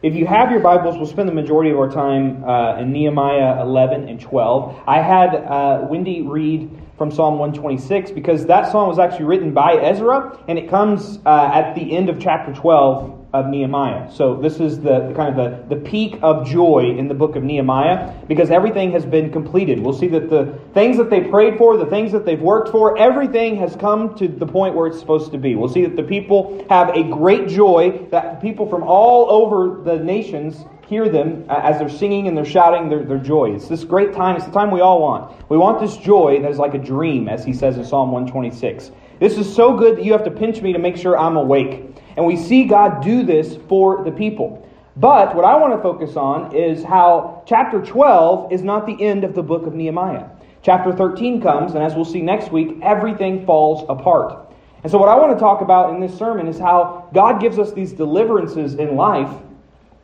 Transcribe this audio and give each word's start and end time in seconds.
If 0.00 0.14
you 0.14 0.26
have 0.26 0.52
your 0.52 0.60
Bibles, 0.60 0.96
we'll 0.96 1.08
spend 1.08 1.28
the 1.28 1.34
majority 1.34 1.70
of 1.70 1.78
our 1.78 1.90
time 1.90 2.44
uh, 2.44 2.78
in 2.78 2.92
Nehemiah 2.92 3.60
11 3.62 4.08
and 4.08 4.20
12. 4.20 4.84
I 4.86 5.02
had 5.02 5.34
uh, 5.34 5.88
Wendy 5.90 6.22
read 6.22 6.70
from 6.96 7.10
Psalm 7.10 7.40
126 7.40 8.12
because 8.12 8.46
that 8.46 8.70
psalm 8.70 8.88
was 8.88 9.00
actually 9.00 9.24
written 9.24 9.52
by 9.52 9.72
Ezra, 9.72 10.38
and 10.46 10.56
it 10.56 10.70
comes 10.70 11.18
uh, 11.26 11.50
at 11.52 11.74
the 11.74 11.96
end 11.96 12.10
of 12.10 12.20
chapter 12.20 12.52
12 12.52 13.17
of 13.32 13.46
Nehemiah. 13.46 14.10
So 14.10 14.34
this 14.36 14.58
is 14.58 14.80
the 14.80 15.12
kind 15.14 15.38
of 15.38 15.68
the, 15.68 15.74
the 15.76 15.80
peak 15.82 16.18
of 16.22 16.46
joy 16.46 16.94
in 16.96 17.08
the 17.08 17.14
book 17.14 17.36
of 17.36 17.42
Nehemiah 17.42 18.14
because 18.26 18.50
everything 18.50 18.90
has 18.92 19.04
been 19.04 19.30
completed. 19.30 19.78
We'll 19.80 19.92
see 19.92 20.08
that 20.08 20.30
the 20.30 20.58
things 20.72 20.96
that 20.96 21.10
they 21.10 21.20
prayed 21.20 21.58
for, 21.58 21.76
the 21.76 21.86
things 21.86 22.10
that 22.12 22.24
they've 22.24 22.40
worked 22.40 22.70
for, 22.70 22.96
everything 22.96 23.56
has 23.56 23.76
come 23.76 24.14
to 24.16 24.28
the 24.28 24.46
point 24.46 24.74
where 24.74 24.86
it's 24.86 24.98
supposed 24.98 25.30
to 25.32 25.38
be. 25.38 25.54
We'll 25.56 25.68
see 25.68 25.84
that 25.84 25.96
the 25.96 26.02
people 26.02 26.64
have 26.70 26.88
a 26.96 27.02
great 27.02 27.48
joy, 27.48 28.06
that 28.10 28.40
people 28.40 28.66
from 28.66 28.82
all 28.82 29.30
over 29.30 29.82
the 29.82 30.02
nations 30.02 30.64
hear 30.88 31.06
them 31.10 31.44
as 31.50 31.78
they're 31.78 31.90
singing 31.90 32.28
and 32.28 32.36
they're 32.36 32.46
shouting 32.46 32.88
their, 32.88 33.04
their 33.04 33.18
joy. 33.18 33.54
It's 33.54 33.68
this 33.68 33.84
great 33.84 34.14
time. 34.14 34.36
It's 34.36 34.46
the 34.46 34.52
time 34.52 34.70
we 34.70 34.80
all 34.80 35.02
want. 35.02 35.50
We 35.50 35.58
want 35.58 35.80
this 35.80 35.98
joy 35.98 36.40
that 36.40 36.50
is 36.50 36.56
like 36.56 36.72
a 36.72 36.78
dream, 36.78 37.28
as 37.28 37.44
he 37.44 37.52
says 37.52 37.76
in 37.76 37.84
Psalm 37.84 38.10
126. 38.10 38.90
This 39.20 39.36
is 39.36 39.52
so 39.54 39.76
good 39.76 39.98
that 39.98 40.04
you 40.04 40.12
have 40.12 40.24
to 40.24 40.30
pinch 40.30 40.62
me 40.62 40.72
to 40.72 40.78
make 40.78 40.96
sure 40.96 41.18
I'm 41.18 41.36
awake. 41.36 41.84
And 42.18 42.26
we 42.26 42.36
see 42.36 42.64
God 42.64 43.00
do 43.00 43.22
this 43.22 43.58
for 43.68 44.02
the 44.02 44.10
people. 44.10 44.68
But 44.96 45.36
what 45.36 45.44
I 45.44 45.54
want 45.56 45.72
to 45.72 45.80
focus 45.80 46.16
on 46.16 46.52
is 46.52 46.82
how 46.82 47.44
chapter 47.46 47.80
12 47.80 48.50
is 48.50 48.64
not 48.64 48.86
the 48.86 49.00
end 49.00 49.22
of 49.22 49.36
the 49.36 49.42
book 49.44 49.68
of 49.68 49.74
Nehemiah. 49.74 50.24
Chapter 50.60 50.92
13 50.92 51.40
comes, 51.40 51.74
and 51.74 51.84
as 51.84 51.94
we'll 51.94 52.04
see 52.04 52.20
next 52.20 52.50
week, 52.50 52.76
everything 52.82 53.46
falls 53.46 53.86
apart. 53.88 54.52
And 54.82 54.90
so, 54.90 54.98
what 54.98 55.08
I 55.08 55.14
want 55.14 55.32
to 55.32 55.38
talk 55.38 55.60
about 55.60 55.94
in 55.94 56.00
this 56.00 56.18
sermon 56.18 56.48
is 56.48 56.58
how 56.58 57.08
God 57.14 57.40
gives 57.40 57.56
us 57.56 57.72
these 57.72 57.92
deliverances 57.92 58.74
in 58.74 58.96
life, 58.96 59.30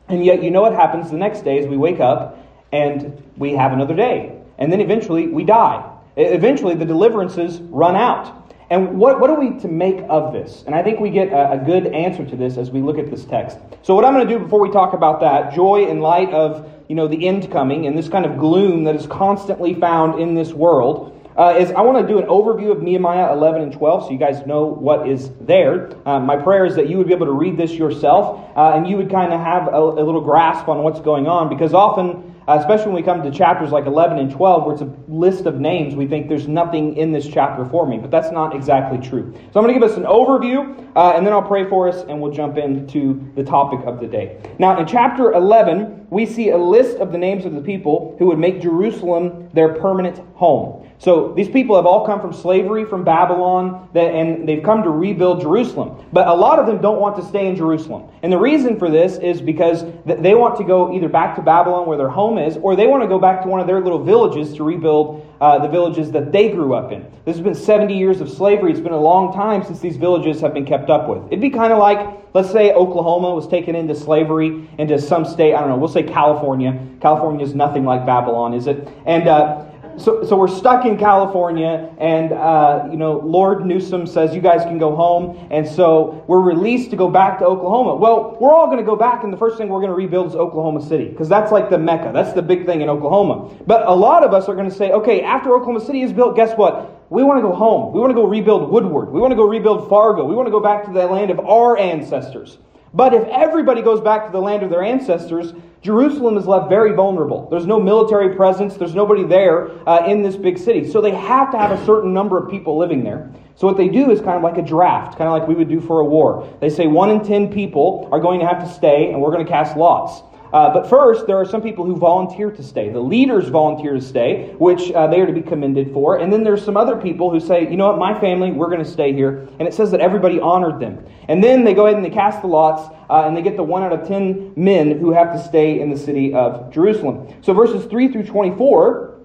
and 0.07 0.25
yet 0.25 0.41
you 0.41 0.53
know 0.53 0.63
what 0.63 0.73
happens 0.73 1.11
the 1.11 1.17
next 1.17 1.41
day 1.43 1.59
is 1.59 1.67
we 1.67 1.77
wake 1.77 1.99
up 1.99 2.39
and 2.71 3.21
we 3.37 3.55
have 3.55 3.73
another 3.73 3.97
day. 3.97 4.41
And 4.59 4.71
then 4.71 4.81
eventually 4.81 5.27
we 5.27 5.43
die. 5.43 5.85
Eventually 6.15 6.77
the 6.77 6.85
deliverances 6.85 7.61
run 7.61 7.97
out. 7.97 8.44
And 8.75 8.99
what, 8.99 9.21
what 9.21 9.31
are 9.31 9.39
we 9.39 9.57
to 9.61 9.69
make 9.69 10.05
of 10.09 10.33
this? 10.33 10.65
And 10.67 10.75
I 10.75 10.83
think 10.83 10.99
we 10.99 11.09
get 11.09 11.29
a, 11.29 11.53
a 11.53 11.59
good 11.59 11.87
answer 11.87 12.27
to 12.27 12.35
this 12.35 12.57
as 12.57 12.73
we 12.73 12.81
look 12.81 12.99
at 12.99 13.09
this 13.09 13.25
text. 13.25 13.57
So, 13.83 13.95
what 13.95 14.05
I'm 14.05 14.15
going 14.15 14.27
to 14.27 14.35
do 14.35 14.43
before 14.43 14.59
we 14.59 14.69
talk 14.69 14.95
about 14.95 15.21
that, 15.21 15.55
joy 15.55 15.87
in 15.89 16.01
light 16.01 16.31
of 16.31 16.69
you 16.89 16.97
know, 16.97 17.07
the 17.07 17.29
end 17.29 17.53
coming 17.53 17.87
and 17.87 17.97
this 17.97 18.09
kind 18.09 18.27
of 18.27 18.37
gloom 18.37 18.83
that 18.83 18.97
is 18.97 19.07
constantly 19.07 19.75
found 19.75 20.21
in 20.21 20.35
this 20.35 20.53
world, 20.53 21.13
uh, 21.37 21.57
is 21.57 21.71
I 21.71 21.83
want 21.83 22.05
to 22.05 22.13
do 22.13 22.19
an 22.19 22.27
overview 22.27 22.73
of 22.73 22.83
Nehemiah 22.83 23.33
11 23.33 23.63
and 23.63 23.73
12 23.73 24.07
so 24.07 24.11
you 24.11 24.19
guys 24.19 24.45
know 24.45 24.65
what 24.65 25.09
is 25.09 25.31
there. 25.41 25.97
Uh, 26.05 26.19
my 26.19 26.37
prayer 26.37 26.67
is 26.67 26.75
that 26.75 26.89
you 26.89 26.99
would 26.99 27.07
be 27.07 27.15
able 27.15 27.27
to 27.27 27.33
read 27.33 27.57
this 27.57 27.75
yourself 27.75 28.51
uh, 28.57 28.73
and 28.75 28.89
you 28.89 28.97
would 28.97 29.11
kind 29.11 29.33
of 29.33 29.39
have 29.39 29.69
a, 29.69 29.79
a, 29.79 30.03
little 30.03 30.21
grasp 30.21 30.69
on 30.69 30.83
what's 30.83 31.01
going 31.01 31.29
on 31.29 31.49
because 31.49 31.75
often 31.75 32.34
uh, 32.47 32.57
especially 32.59 32.87
when 32.87 32.97
we 32.97 33.03
come 33.03 33.23
to 33.23 33.31
chapters 33.31 33.71
like 33.71 33.87
11 33.87 34.19
and 34.19 34.31
12, 34.31 34.65
where 34.65 34.73
it's 34.75 34.83
a 34.83 34.95
list 35.09 35.47
of 35.47 35.61
names, 35.61 35.95
we 35.95 36.07
think 36.07 36.29
there's 36.29 36.49
nothing 36.49 36.97
in 36.97 37.13
this 37.13 37.27
chapter 37.27 37.65
for 37.65 37.87
me. 37.87 37.99
But 37.99 38.11
that's 38.11 38.31
not 38.31 38.55
exactly 38.55 38.99
true. 38.99 39.33
So 39.53 39.61
I'm 39.61 39.67
going 39.67 39.75
to 39.75 39.81
give 39.81 39.91
us 39.91 39.97
an 39.97 40.05
overview, 40.05 40.93
uh, 40.95 41.13
and 41.17 41.27
then 41.27 41.33
I'll 41.33 41.43
pray 41.43 41.69
for 41.69 41.89
us, 41.89 42.05
and 42.09 42.21
we'll 42.21 42.33
jump 42.33 42.59
into 42.59 43.33
the 43.35 43.43
topic 43.43 43.81
of 43.87 44.01
the 44.01 44.07
day. 44.07 44.41
Now, 44.59 44.79
in 44.79 44.87
chapter 44.87 45.33
11, 45.33 46.04
we 46.15 46.25
see 46.25 46.51
a 46.51 46.57
list 46.57 46.99
of 46.99 47.11
the 47.11 47.19
names 47.19 47.45
of 47.45 47.55
the 47.55 47.61
people 47.61 48.15
who 48.19 48.27
would 48.27 48.39
make 48.39 48.63
Jerusalem 48.63 49.51
their 49.53 49.75
permanent 49.75 50.23
home. 50.37 50.89
So 50.99 51.35
these 51.35 51.49
people 51.49 51.75
have 51.75 51.87
all 51.87 52.07
come 52.07 52.21
from 52.21 52.33
slavery 52.33 52.85
from 52.85 53.03
Babylon, 53.03 53.91
and 53.95 54.49
they've 54.49 54.63
come 54.63 54.85
to 54.85 54.91
rebuild 54.91 55.41
Jerusalem. 55.41 56.07
But 56.13 56.29
a 56.29 56.33
lot 56.33 56.61
of 56.61 56.67
them 56.67 56.81
don't 56.81 57.01
want 57.01 57.17
to 57.17 57.25
stay 57.25 57.49
in 57.49 57.57
Jerusalem. 57.57 58.09
And 58.23 58.33
the 58.33 58.39
reason 58.39 58.79
for 58.79 58.89
this 58.89 59.19
is 59.19 59.43
because 59.43 59.85
they 60.07 60.35
want 60.35 60.57
to 60.59 60.65
go 60.65 60.95
either 60.95 61.09
back 61.09 61.35
to 61.35 61.43
Babylon 61.43 61.87
where 61.87 61.99
their 61.99 62.09
home 62.09 62.39
is, 62.39 62.57
or 62.59 62.77
they 62.77 62.87
want 62.87 63.03
to 63.03 63.09
go 63.09 63.19
back 63.19 63.43
to 63.43 63.49
one 63.49 63.61
of 63.61 63.67
their 63.67 63.81
little 63.81 64.03
villages 64.03 64.55
to 64.55 64.63
rebuild 64.63 65.27
uh, 65.45 65.59
the 65.59 65.69
villages 65.69 66.11
that 66.11 66.33
they 66.33 66.49
grew 66.49 66.73
up 66.73 66.91
in. 66.91 67.03
This 67.27 67.37
has 67.37 67.43
been 67.43 67.55
70 67.55 67.95
years 67.99 68.23
of 68.23 68.31
slavery. 68.31 68.71
It's 68.71 68.81
been 68.81 68.93
a 68.93 69.01
long 69.01 69.31
time 69.35 69.63
since 69.63 69.79
these 69.79 69.99
villages 69.99 70.41
have 70.41 70.55
been 70.55 70.65
kept 70.65 70.89
up 70.89 71.07
with. 71.07 71.27
It'd 71.27 71.43
be 71.43 71.51
kind 71.51 71.71
of 71.71 71.79
like, 71.79 72.01
let's 72.33 72.51
say 72.51 72.73
Oklahoma 72.73 73.35
was 73.35 73.47
taken 73.47 73.75
into 73.75 73.95
slavery 73.95 74.67
into 74.79 74.99
some 74.99 75.27
state, 75.27 75.53
I 75.55 75.61
don't 75.61 75.69
know, 75.69 75.77
we'll 75.77 75.89
say 75.89 76.03
California. 76.03 76.81
California 77.03 77.45
is 77.45 77.55
nothing 77.55 77.85
like 77.85 78.07
Babylon, 78.07 78.55
is 78.55 78.67
it? 78.67 78.89
And, 79.05 79.29
uh, 79.29 79.67
so, 79.99 80.25
so 80.25 80.37
we're 80.37 80.49
stuck 80.49 80.85
in 80.85 80.99
California, 80.99 81.95
and 81.99 82.33
uh, 82.33 82.89
you 82.91 82.97
know, 82.97 83.19
Lord 83.19 83.65
Newsom 83.65 84.07
says 84.07 84.35
you 84.35 84.41
guys 84.41 84.63
can 84.63 84.79
go 84.79 84.95
home, 84.95 85.49
and 85.51 85.67
so 85.67 86.25
we're 86.27 86.41
released 86.41 86.91
to 86.91 86.97
go 86.97 87.09
back 87.09 87.39
to 87.39 87.45
Oklahoma. 87.45 87.95
Well, 87.97 88.37
we're 88.41 88.53
all 88.53 88.67
going 88.67 88.79
to 88.79 88.85
go 88.85 88.97
back, 88.97 89.25
and 89.25 89.33
the 89.33 89.37
first 89.37 89.59
thing 89.59 89.69
we're 89.69 89.81
going 89.81 89.91
to 89.91 89.97
rebuild 89.97 90.29
is 90.29 90.35
Oklahoma 90.35 90.81
City 90.81 91.09
because 91.09 91.29
that's 91.29 91.53
like 91.53 91.71
the 91.71 91.79
mecca. 91.79 92.11
That's 92.13 92.33
the 92.33 92.43
big 92.43 92.67
thing 92.67 92.81
in 92.81 92.89
Oklahoma. 92.89 93.55
But 93.67 93.87
a 93.87 93.95
lot 93.95 94.25
of 94.25 94.33
us 94.33 94.49
are 94.49 94.55
going 94.55 94.69
to 94.69 94.75
say, 94.75 94.91
okay, 94.91 95.23
after 95.23 95.55
Oklahoma 95.55 95.85
City 95.85 96.03
is 96.03 96.13
built, 96.13 96.37
guess 96.37 96.57
what? 96.57 97.11
We 97.11 97.23
want 97.23 97.39
to 97.39 97.43
go 97.43 97.55
home. 97.55 97.93
We 97.93 98.01
want 98.01 98.11
to 98.11 98.15
go 98.15 98.27
rebuild 98.27 98.71
Woodward. 98.71 99.11
We 99.11 99.21
want 99.21 99.33
to 99.33 99.37
go 99.37 99.45
rebuild 99.45 99.89
Fargo. 99.89 100.25
We 100.25 100.35
want 100.35 100.47
to 100.47 100.53
go 100.53 100.61
back 100.61 100.85
to 100.87 100.93
the 100.93 101.07
land 101.07 101.31
of 101.31 101.39
our 101.41 101.77
ancestors. 101.77 102.59
But 102.95 103.13
if 103.13 103.25
everybody 103.25 103.83
goes 103.83 104.01
back 104.01 104.25
to 104.25 104.33
the 104.33 104.41
land 104.41 104.63
of 104.63 104.71
their 104.71 104.83
ancestors, 104.83 105.53
Jerusalem 105.83 106.39
is 106.39 106.47
left 106.47 106.69
very 106.69 106.95
vulnerable. 106.95 107.49
There's 107.51 107.67
no 107.67 107.81
military 107.81 108.35
presence, 108.37 108.77
there's 108.77 108.95
nobody 108.95 109.25
there 109.25 109.71
uh, 109.87 110.07
in 110.07 110.23
this 110.23 110.37
big 110.37 110.57
city. 110.57 110.91
So 110.91 111.01
they 111.01 111.11
have 111.11 111.51
to 111.51 111.59
have 111.59 111.73
a 111.73 111.85
certain 111.85 112.15
number 112.15 112.39
of 112.39 112.49
people 112.49 112.79
living 112.79 113.03
there. 113.03 113.31
So 113.57 113.67
what 113.67 113.77
they 113.77 113.89
do 113.89 114.11
is 114.11 114.21
kind 114.21 114.37
of 114.37 114.43
like 114.43 114.59
a 114.59 114.63
draft, 114.63 115.19
kind 115.19 115.29
of 115.29 115.39
like 115.39 115.47
we 115.49 115.55
would 115.55 115.69
do 115.69 115.81
for 115.81 116.01
a 116.01 116.05
war. 116.05 116.49
They 116.61 116.71
say 116.71 116.87
one 116.87 117.11
in 117.11 117.23
ten 117.23 117.53
people 117.53 118.09
are 118.13 118.21
going 118.21 118.41
to 118.41 118.47
have 118.47 118.63
to 118.65 118.73
stay, 118.73 119.11
and 119.11 119.21
we're 119.21 119.33
going 119.33 119.45
to 119.45 119.51
cast 119.51 119.77
lots. 119.77 120.23
Uh, 120.55 120.73
but 120.73 120.89
first, 120.89 121.27
there 121.27 121.37
are 121.37 121.45
some 121.45 121.61
people 121.61 121.85
who 121.85 121.97
volunteer 121.97 122.49
to 122.49 122.63
stay. 122.63 122.89
The 122.89 123.01
leaders 123.01 123.49
volunteer 123.49 123.95
to 123.95 124.01
stay, 124.01 124.55
which 124.59 124.93
uh, 124.93 125.09
they 125.09 125.21
are 125.21 125.27
to 125.27 125.33
be 125.33 125.43
commended 125.43 125.93
for. 125.93 126.19
And 126.19 126.33
then 126.33 126.45
there's 126.45 126.65
some 126.65 126.77
other 126.77 126.95
people 126.95 127.29
who 127.29 127.41
say, 127.41 127.69
you 127.69 127.77
know 127.77 127.89
what, 127.89 127.99
my 127.99 128.17
family, 128.21 128.53
we're 128.53 128.69
going 128.69 128.85
to 128.85 128.89
stay 128.89 129.13
here. 129.13 129.49
And 129.59 129.67
it 129.67 129.75
says 129.75 129.91
that 129.91 130.01
everybody 130.01 130.39
honored 130.39 130.79
them. 130.79 131.05
And 131.27 131.43
then 131.43 131.65
they 131.65 131.75
go 131.75 131.87
ahead 131.87 131.97
and 131.97 132.05
they 132.05 132.15
cast 132.15 132.41
the 132.41 132.47
lots, 132.47 132.89
uh, 133.11 133.25
and 133.27 133.37
they 133.37 133.43
get 133.43 133.57
the 133.57 133.65
one 133.65 133.83
out 133.83 133.93
of 133.93 134.07
ten 134.07 134.53
men 134.55 135.01
who 135.01 135.11
have 135.11 135.33
to 135.33 135.43
stay 135.43 135.81
in 135.81 135.91
the 135.91 135.99
city 135.99 136.33
of 136.33 136.73
Jerusalem. 136.73 137.35
So 137.43 137.53
verses 137.53 137.87
3 137.87 138.13
through 138.13 138.27
24 138.27 139.19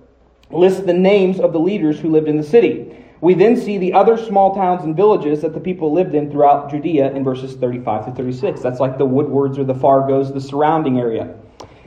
list 0.50 0.88
the 0.88 0.94
names 0.94 1.40
of 1.40 1.54
the 1.54 1.60
leaders 1.60 2.00
who 2.00 2.10
lived 2.10 2.28
in 2.28 2.38
the 2.38 2.44
city. 2.44 3.06
We 3.22 3.34
then 3.34 3.58
see 3.58 3.78
the 3.78 3.94
other 3.94 4.18
small 4.18 4.56
towns 4.56 4.86
and 4.86 4.96
villages 4.96 5.42
that 5.42 5.54
the 5.54 5.60
people 5.60 5.92
lived 5.92 6.16
in 6.16 6.32
throughout 6.32 6.72
Judea 6.72 7.12
in 7.12 7.24
verses 7.24 7.56
35 7.56 8.06
to 8.06 8.12
36. 8.12 8.62
That's 8.62 8.80
like 8.80 8.98
the 8.98 9.06
Woodwards 9.06 9.60
or 9.60 9.66
the 9.66 9.74
Fargos, 9.74 10.34
the 10.34 10.40
surrounding 10.40 11.00
area. 11.00 11.36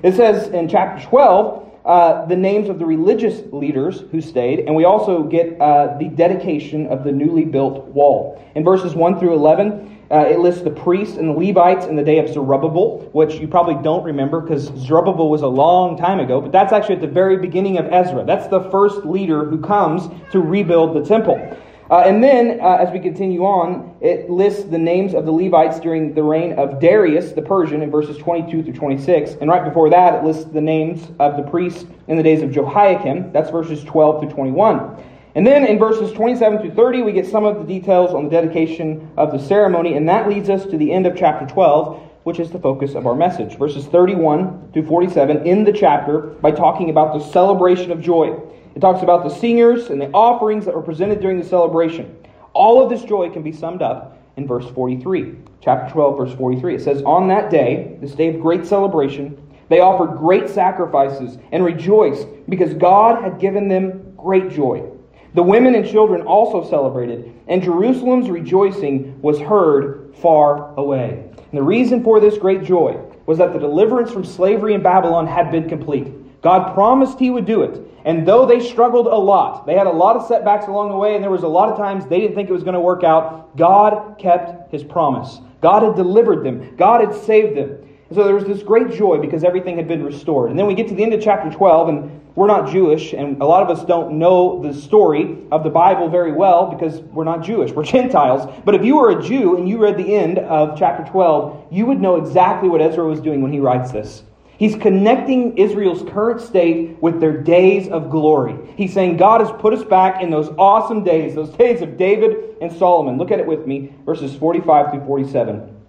It 0.03 0.15
says 0.15 0.48
in 0.48 0.69
chapter 0.69 1.03
12 1.06 1.71
uh, 1.84 2.26
the 2.26 2.37
names 2.37 2.69
of 2.69 2.78
the 2.78 2.84
religious 2.87 3.42
leaders 3.50 4.04
who 4.12 4.21
stayed, 4.21 4.60
and 4.60 4.75
we 4.75 4.84
also 4.84 5.22
get 5.22 5.60
uh, 5.60 5.97
the 5.98 6.09
dedication 6.09 6.87
of 6.88 7.03
the 7.03 7.10
newly 7.10 7.44
built 7.44 7.87
wall. 7.87 8.41
In 8.54 8.62
verses 8.62 8.94
1 8.94 9.19
through 9.19 9.34
11, 9.34 9.91
uh, 10.12 10.26
it 10.28 10.40
lists 10.40 10.60
the 10.60 10.70
priests 10.70 11.16
and 11.16 11.30
the 11.30 11.32
Levites 11.32 11.86
in 11.86 11.96
the 11.96 12.02
day 12.02 12.18
of 12.18 12.28
Zerubbabel, 12.28 13.08
which 13.12 13.36
you 13.36 13.48
probably 13.48 13.82
don't 13.82 14.04
remember 14.04 14.40
because 14.40 14.70
Zerubbabel 14.76 15.30
was 15.30 15.40
a 15.40 15.48
long 15.48 15.96
time 15.96 16.20
ago, 16.20 16.38
but 16.38 16.52
that's 16.52 16.72
actually 16.72 16.96
at 16.96 17.00
the 17.00 17.06
very 17.06 17.38
beginning 17.38 17.78
of 17.78 17.86
Ezra. 17.86 18.22
That's 18.24 18.46
the 18.48 18.60
first 18.70 19.06
leader 19.06 19.46
who 19.46 19.58
comes 19.58 20.08
to 20.32 20.40
rebuild 20.40 20.94
the 20.94 21.08
temple. 21.08 21.56
Uh, 21.90 22.04
and 22.06 22.22
then, 22.22 22.60
uh, 22.60 22.76
as 22.76 22.90
we 22.92 22.98
continue 22.98 23.42
on, 23.42 23.94
it 24.00 24.30
lists 24.30 24.64
the 24.64 24.78
names 24.78 25.14
of 25.14 25.24
the 25.24 25.32
Levites 25.32 25.80
during 25.80 26.14
the 26.14 26.22
reign 26.22 26.52
of 26.58 26.80
Darius 26.80 27.32
the 27.32 27.42
Persian 27.42 27.82
in 27.82 27.90
verses 27.90 28.16
22 28.18 28.62
through 28.62 28.72
26. 28.72 29.32
And 29.40 29.50
right 29.50 29.64
before 29.64 29.90
that, 29.90 30.14
it 30.14 30.24
lists 30.24 30.44
the 30.44 30.60
names 30.60 31.10
of 31.20 31.36
the 31.36 31.42
priests 31.42 31.86
in 32.08 32.16
the 32.16 32.22
days 32.22 32.42
of 32.42 32.50
Jehoiakim. 32.50 33.32
That's 33.32 33.50
verses 33.50 33.82
12 33.84 34.20
through 34.20 34.30
21. 34.30 35.04
And 35.34 35.47
then 35.47 35.65
in 35.65 35.78
verses 35.78 36.12
27 36.12 36.59
through 36.60 36.75
30, 36.75 37.03
we 37.03 37.12
get 37.12 37.26
some 37.26 37.44
of 37.44 37.59
the 37.59 37.65
details 37.65 38.12
on 38.12 38.25
the 38.25 38.31
dedication 38.31 39.10
of 39.16 39.32
the 39.32 39.38
ceremony, 39.38 39.97
and 39.97 40.09
that 40.09 40.28
leads 40.28 40.50
us 40.50 40.66
to 40.66 40.76
the 40.76 40.93
end 40.93 41.06
of 41.06 41.16
chapter 41.16 41.47
12, 41.47 42.10
which 42.25 42.38
is 42.38 42.50
the 42.50 42.59
focus 42.59 42.94
of 42.94 43.06
our 43.06 43.15
message. 43.15 43.56
Verses 43.59 43.87
31 43.87 44.71
through 44.72 44.86
47 44.86 45.47
in 45.47 45.65
the 45.65 45.72
chapter 45.72 46.21
by 46.21 46.51
talking 46.51 46.91
about 46.91 47.18
the 47.18 47.24
celebration 47.33 47.91
of 47.91 48.01
joy. 48.03 48.39
It 48.74 48.80
talks 48.80 49.03
about 49.03 49.24
the 49.24 49.30
singers 49.30 49.89
and 49.89 50.01
the 50.01 50.10
offerings 50.10 50.66
that 50.66 50.74
were 50.74 50.83
presented 50.83 51.21
during 51.21 51.39
the 51.39 51.48
celebration. 51.48 52.16
All 52.53 52.83
of 52.83 52.91
this 52.91 53.03
joy 53.03 53.30
can 53.30 53.42
be 53.42 53.53
summed 53.53 53.83
up 53.83 54.18
in 54.36 54.47
verse 54.47 54.68
43. 54.71 55.34
Chapter 55.62 55.92
12, 55.92 56.18
verse 56.18 56.34
43. 56.34 56.74
It 56.74 56.83
says, 56.83 57.03
On 57.03 57.28
that 57.28 57.51
day, 57.51 57.97
this 58.01 58.12
day 58.12 58.34
of 58.34 58.41
great 58.41 58.66
celebration, 58.66 59.39
they 59.68 59.80
offered 59.80 60.18
great 60.18 60.51
sacrifices 60.51 61.39
and 61.53 61.65
rejoiced 61.65 62.27
because 62.48 62.74
God 62.74 63.22
had 63.22 63.41
given 63.41 63.68
them 63.68 64.15
great 64.16 64.51
joy. 64.51 64.91
The 65.34 65.42
women 65.42 65.74
and 65.74 65.88
children 65.88 66.22
also 66.22 66.68
celebrated, 66.68 67.32
and 67.48 67.62
Jerusalem's 67.62 68.28
rejoicing 68.28 69.20
was 69.22 69.40
heard 69.40 70.14
far 70.16 70.74
away. 70.76 71.30
And 71.36 71.58
the 71.58 71.62
reason 71.62 72.04
for 72.04 72.20
this 72.20 72.36
great 72.36 72.64
joy 72.64 73.00
was 73.24 73.38
that 73.38 73.52
the 73.52 73.58
deliverance 73.58 74.10
from 74.10 74.24
slavery 74.24 74.74
in 74.74 74.82
Babylon 74.82 75.26
had 75.26 75.50
been 75.50 75.68
complete. 75.68 76.42
God 76.42 76.74
promised 76.74 77.18
he 77.18 77.30
would 77.30 77.46
do 77.46 77.62
it. 77.62 77.80
And 78.04 78.26
though 78.26 78.44
they 78.44 78.60
struggled 78.60 79.06
a 79.06 79.16
lot, 79.16 79.64
they 79.64 79.74
had 79.74 79.86
a 79.86 79.92
lot 79.92 80.16
of 80.16 80.26
setbacks 80.26 80.66
along 80.66 80.90
the 80.90 80.96
way, 80.96 81.14
and 81.14 81.22
there 81.22 81.30
was 81.30 81.44
a 81.44 81.48
lot 81.48 81.70
of 81.70 81.78
times 81.78 82.04
they 82.04 82.20
didn't 82.20 82.34
think 82.34 82.50
it 82.50 82.52
was 82.52 82.64
going 82.64 82.74
to 82.74 82.80
work 82.80 83.04
out, 83.04 83.56
God 83.56 84.18
kept 84.18 84.70
his 84.72 84.82
promise. 84.82 85.40
God 85.60 85.82
had 85.82 85.94
delivered 85.94 86.44
them, 86.44 86.76
God 86.76 87.00
had 87.00 87.14
saved 87.14 87.56
them. 87.56 87.78
So 88.14 88.24
there 88.24 88.34
was 88.34 88.44
this 88.44 88.62
great 88.62 88.92
joy 88.92 89.18
because 89.18 89.44
everything 89.44 89.76
had 89.76 89.88
been 89.88 90.04
restored. 90.04 90.50
And 90.50 90.59
then 90.59 90.66
we 90.66 90.74
get 90.74 90.88
to 90.88 90.94
the 90.94 91.03
end 91.03 91.14
of 91.14 91.22
chapter 91.22 91.50
12, 91.50 91.88
and 91.88 92.20
we're 92.34 92.47
not 92.47 92.70
Jewish, 92.70 93.12
and 93.12 93.41
a 93.41 93.44
lot 93.44 93.62
of 93.62 93.76
us 93.76 93.84
don't 93.86 94.18
know 94.18 94.62
the 94.62 94.74
story 94.74 95.38
of 95.50 95.64
the 95.64 95.70
Bible 95.70 96.09
very 96.09 96.32
well 96.32 96.66
because 96.66 97.00
we're 97.00 97.24
not 97.24 97.42
Jewish, 97.42 97.72
we're 97.72 97.84
Gentiles. 97.97 98.50
But 98.64 98.74
if 98.74 98.84
you 98.84 98.97
were 98.97 99.18
a 99.18 99.22
Jew 99.22 99.56
and 99.56 99.68
you 99.68 99.78
read 99.78 99.97
the 99.97 100.14
end 100.14 100.38
of 100.38 100.78
chapter 100.78 101.10
12, 101.10 101.68
you 101.70 101.86
would 101.86 102.00
know 102.00 102.16
exactly 102.16 102.68
what 102.68 102.80
Ezra 102.80 103.06
was 103.06 103.20
doing 103.20 103.42
when 103.42 103.53
he 103.53 103.60
writes 103.60 103.92
this. 103.92 104.22
He's 104.58 104.76
connecting 104.76 105.58
Israel's 105.58 106.08
current 106.10 106.41
state 106.41 107.03
with 107.03 107.20
their 107.20 107.36
days 107.36 107.88
of 107.88 108.10
glory. 108.10 108.56
He's 108.76 108.92
saying 108.92 109.16
God 109.16 109.41
has 109.41 109.50
put 109.60 109.72
us 109.72 109.82
back 109.82 110.22
in 110.22 110.30
those 110.30 110.48
awesome 110.56 111.03
days, 111.03 111.34
those 111.34 111.50
days 111.50 111.82
of 111.82 111.97
David 111.97 112.56
and 112.60 112.70
Solomon. 112.72 113.18
Look 113.18 113.30
at 113.30 113.41
it 113.41 113.47
with 113.47 113.66
me, 113.66 113.92
verses 114.06 114.36
45 114.36 114.91
through 114.92 115.04
47. 115.04 115.81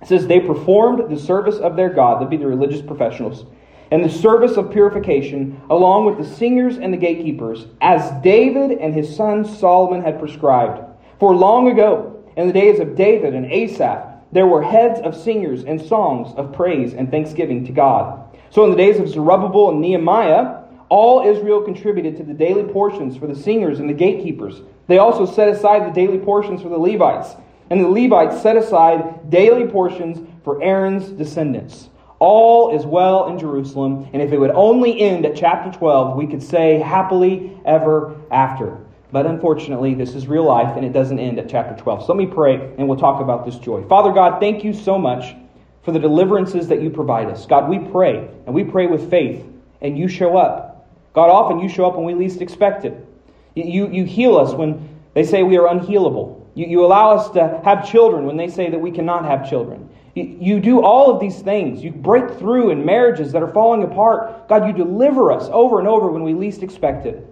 It 0.00 0.08
says, 0.08 0.26
They 0.26 0.40
performed 0.40 1.10
the 1.10 1.18
service 1.18 1.56
of 1.56 1.76
their 1.76 1.90
God, 1.90 2.16
that'd 2.16 2.30
be 2.30 2.36
the 2.36 2.46
religious 2.46 2.82
professionals, 2.82 3.46
and 3.90 4.04
the 4.04 4.10
service 4.10 4.56
of 4.56 4.70
purification, 4.70 5.60
along 5.70 6.04
with 6.04 6.18
the 6.18 6.36
singers 6.36 6.78
and 6.78 6.92
the 6.92 6.98
gatekeepers, 6.98 7.66
as 7.80 8.10
David 8.22 8.78
and 8.78 8.94
his 8.94 9.14
son 9.14 9.44
Solomon 9.44 10.02
had 10.02 10.18
prescribed. 10.18 10.82
For 11.18 11.34
long 11.34 11.68
ago, 11.68 12.22
in 12.36 12.46
the 12.46 12.52
days 12.52 12.78
of 12.78 12.94
David 12.94 13.34
and 13.34 13.46
Asaph, 13.46 14.06
there 14.30 14.46
were 14.46 14.62
heads 14.62 15.00
of 15.00 15.16
singers 15.16 15.64
and 15.64 15.80
songs 15.80 16.34
of 16.36 16.52
praise 16.52 16.94
and 16.94 17.10
thanksgiving 17.10 17.64
to 17.66 17.72
God. 17.72 18.36
So 18.50 18.64
in 18.64 18.70
the 18.70 18.76
days 18.76 19.00
of 19.00 19.08
Zerubbabel 19.08 19.70
and 19.70 19.80
Nehemiah, 19.80 20.58
all 20.88 21.26
Israel 21.26 21.62
contributed 21.62 22.16
to 22.16 22.24
the 22.24 22.34
daily 22.34 22.64
portions 22.64 23.16
for 23.16 23.26
the 23.26 23.34
singers 23.34 23.78
and 23.78 23.88
the 23.88 23.94
gatekeepers. 23.94 24.62
They 24.86 24.98
also 24.98 25.26
set 25.26 25.48
aside 25.48 25.86
the 25.86 25.94
daily 25.94 26.18
portions 26.18 26.62
for 26.62 26.68
the 26.68 26.78
Levites. 26.78 27.36
And 27.70 27.80
the 27.80 27.88
Levites 27.88 28.40
set 28.40 28.56
aside 28.56 29.30
daily 29.30 29.66
portions 29.66 30.26
for 30.44 30.62
Aaron's 30.62 31.08
descendants. 31.10 31.88
All 32.18 32.76
is 32.76 32.84
well 32.84 33.28
in 33.28 33.38
Jerusalem, 33.38 34.08
and 34.12 34.20
if 34.20 34.32
it 34.32 34.38
would 34.38 34.50
only 34.50 35.00
end 35.00 35.24
at 35.24 35.36
chapter 35.36 35.76
12, 35.76 36.16
we 36.16 36.26
could 36.26 36.42
say 36.42 36.78
happily 36.78 37.56
ever 37.64 38.16
after. 38.30 38.78
But 39.10 39.26
unfortunately, 39.26 39.94
this 39.94 40.14
is 40.14 40.26
real 40.26 40.44
life 40.44 40.76
and 40.76 40.84
it 40.84 40.92
doesn't 40.92 41.18
end 41.18 41.38
at 41.38 41.48
chapter 41.48 41.80
12. 41.80 42.02
So 42.02 42.12
let 42.12 42.18
me 42.18 42.26
pray 42.26 42.74
and 42.76 42.88
we'll 42.88 42.98
talk 42.98 43.22
about 43.22 43.46
this 43.46 43.56
joy. 43.56 43.82
Father 43.84 44.12
God, 44.12 44.38
thank 44.38 44.64
you 44.64 44.74
so 44.74 44.98
much 44.98 45.34
for 45.82 45.92
the 45.92 45.98
deliverances 45.98 46.68
that 46.68 46.82
you 46.82 46.90
provide 46.90 47.28
us. 47.28 47.46
God, 47.46 47.70
we 47.70 47.78
pray 47.78 48.28
and 48.46 48.54
we 48.54 48.64
pray 48.64 48.86
with 48.86 49.08
faith 49.08 49.46
and 49.80 49.96
you 49.96 50.08
show 50.08 50.36
up. 50.36 50.90
God, 51.14 51.30
often 51.30 51.58
you 51.58 51.68
show 51.68 51.86
up 51.86 51.96
when 51.96 52.04
we 52.04 52.14
least 52.14 52.42
expect 52.42 52.84
it. 52.84 53.06
You, 53.54 53.88
you 53.88 54.04
heal 54.04 54.36
us 54.36 54.52
when 54.52 55.00
they 55.14 55.24
say 55.24 55.42
we 55.42 55.56
are 55.56 55.68
unhealable. 55.68 56.42
You, 56.54 56.66
you 56.66 56.84
allow 56.84 57.16
us 57.16 57.30
to 57.30 57.60
have 57.64 57.88
children 57.88 58.26
when 58.26 58.36
they 58.36 58.48
say 58.48 58.70
that 58.70 58.78
we 58.78 58.90
cannot 58.90 59.24
have 59.24 59.48
children. 59.48 59.88
You, 60.14 60.36
you 60.40 60.60
do 60.60 60.82
all 60.82 61.10
of 61.10 61.20
these 61.20 61.40
things. 61.40 61.82
You 61.82 61.92
break 61.92 62.38
through 62.38 62.70
in 62.70 62.84
marriages 62.84 63.32
that 63.32 63.42
are 63.42 63.52
falling 63.52 63.82
apart. 63.82 64.48
God, 64.48 64.66
you 64.66 64.72
deliver 64.72 65.32
us 65.32 65.48
over 65.52 65.78
and 65.78 65.88
over 65.88 66.10
when 66.10 66.22
we 66.22 66.34
least 66.34 66.62
expect 66.62 67.06
it. 67.06 67.24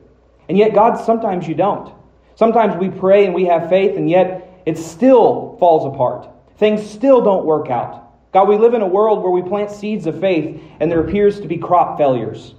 And 0.48 0.56
yet, 0.56 0.74
God, 0.74 0.96
sometimes 0.96 1.48
you 1.48 1.54
don't. 1.54 1.92
Sometimes 2.36 2.76
we 2.76 2.90
pray 2.90 3.24
and 3.24 3.34
we 3.34 3.46
have 3.46 3.68
faith, 3.68 3.96
and 3.96 4.08
yet 4.08 4.62
it 4.66 4.76
still 4.78 5.56
falls 5.58 5.92
apart. 5.92 6.28
Things 6.58 6.88
still 6.88 7.22
don't 7.22 7.44
work 7.44 7.70
out. 7.70 8.06
God, 8.32 8.48
we 8.48 8.56
live 8.58 8.74
in 8.74 8.82
a 8.82 8.86
world 8.86 9.22
where 9.22 9.30
we 9.30 9.42
plant 9.42 9.70
seeds 9.70 10.06
of 10.06 10.20
faith 10.20 10.60
and 10.80 10.90
there 10.90 11.00
appears 11.00 11.40
to 11.40 11.48
be 11.48 11.56
crop 11.56 11.96
failures. 11.96 12.54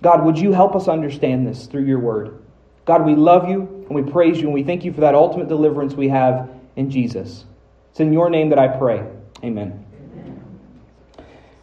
God, 0.00 0.24
would 0.24 0.38
you 0.38 0.52
help 0.52 0.74
us 0.74 0.88
understand 0.88 1.46
this 1.46 1.66
through 1.66 1.84
your 1.84 1.98
word? 1.98 2.42
God, 2.86 3.04
we 3.04 3.14
love 3.14 3.48
you 3.48 3.81
and 3.94 4.06
we 4.06 4.10
praise 4.10 4.38
you 4.38 4.44
and 4.44 4.54
we 4.54 4.62
thank 4.62 4.84
you 4.84 4.92
for 4.92 5.02
that 5.02 5.14
ultimate 5.14 5.48
deliverance 5.48 5.94
we 5.94 6.08
have 6.08 6.48
in 6.76 6.90
Jesus. 6.90 7.44
It's 7.90 8.00
in 8.00 8.12
your 8.12 8.30
name 8.30 8.48
that 8.50 8.58
I 8.58 8.68
pray. 8.68 9.06
Amen. 9.44 9.84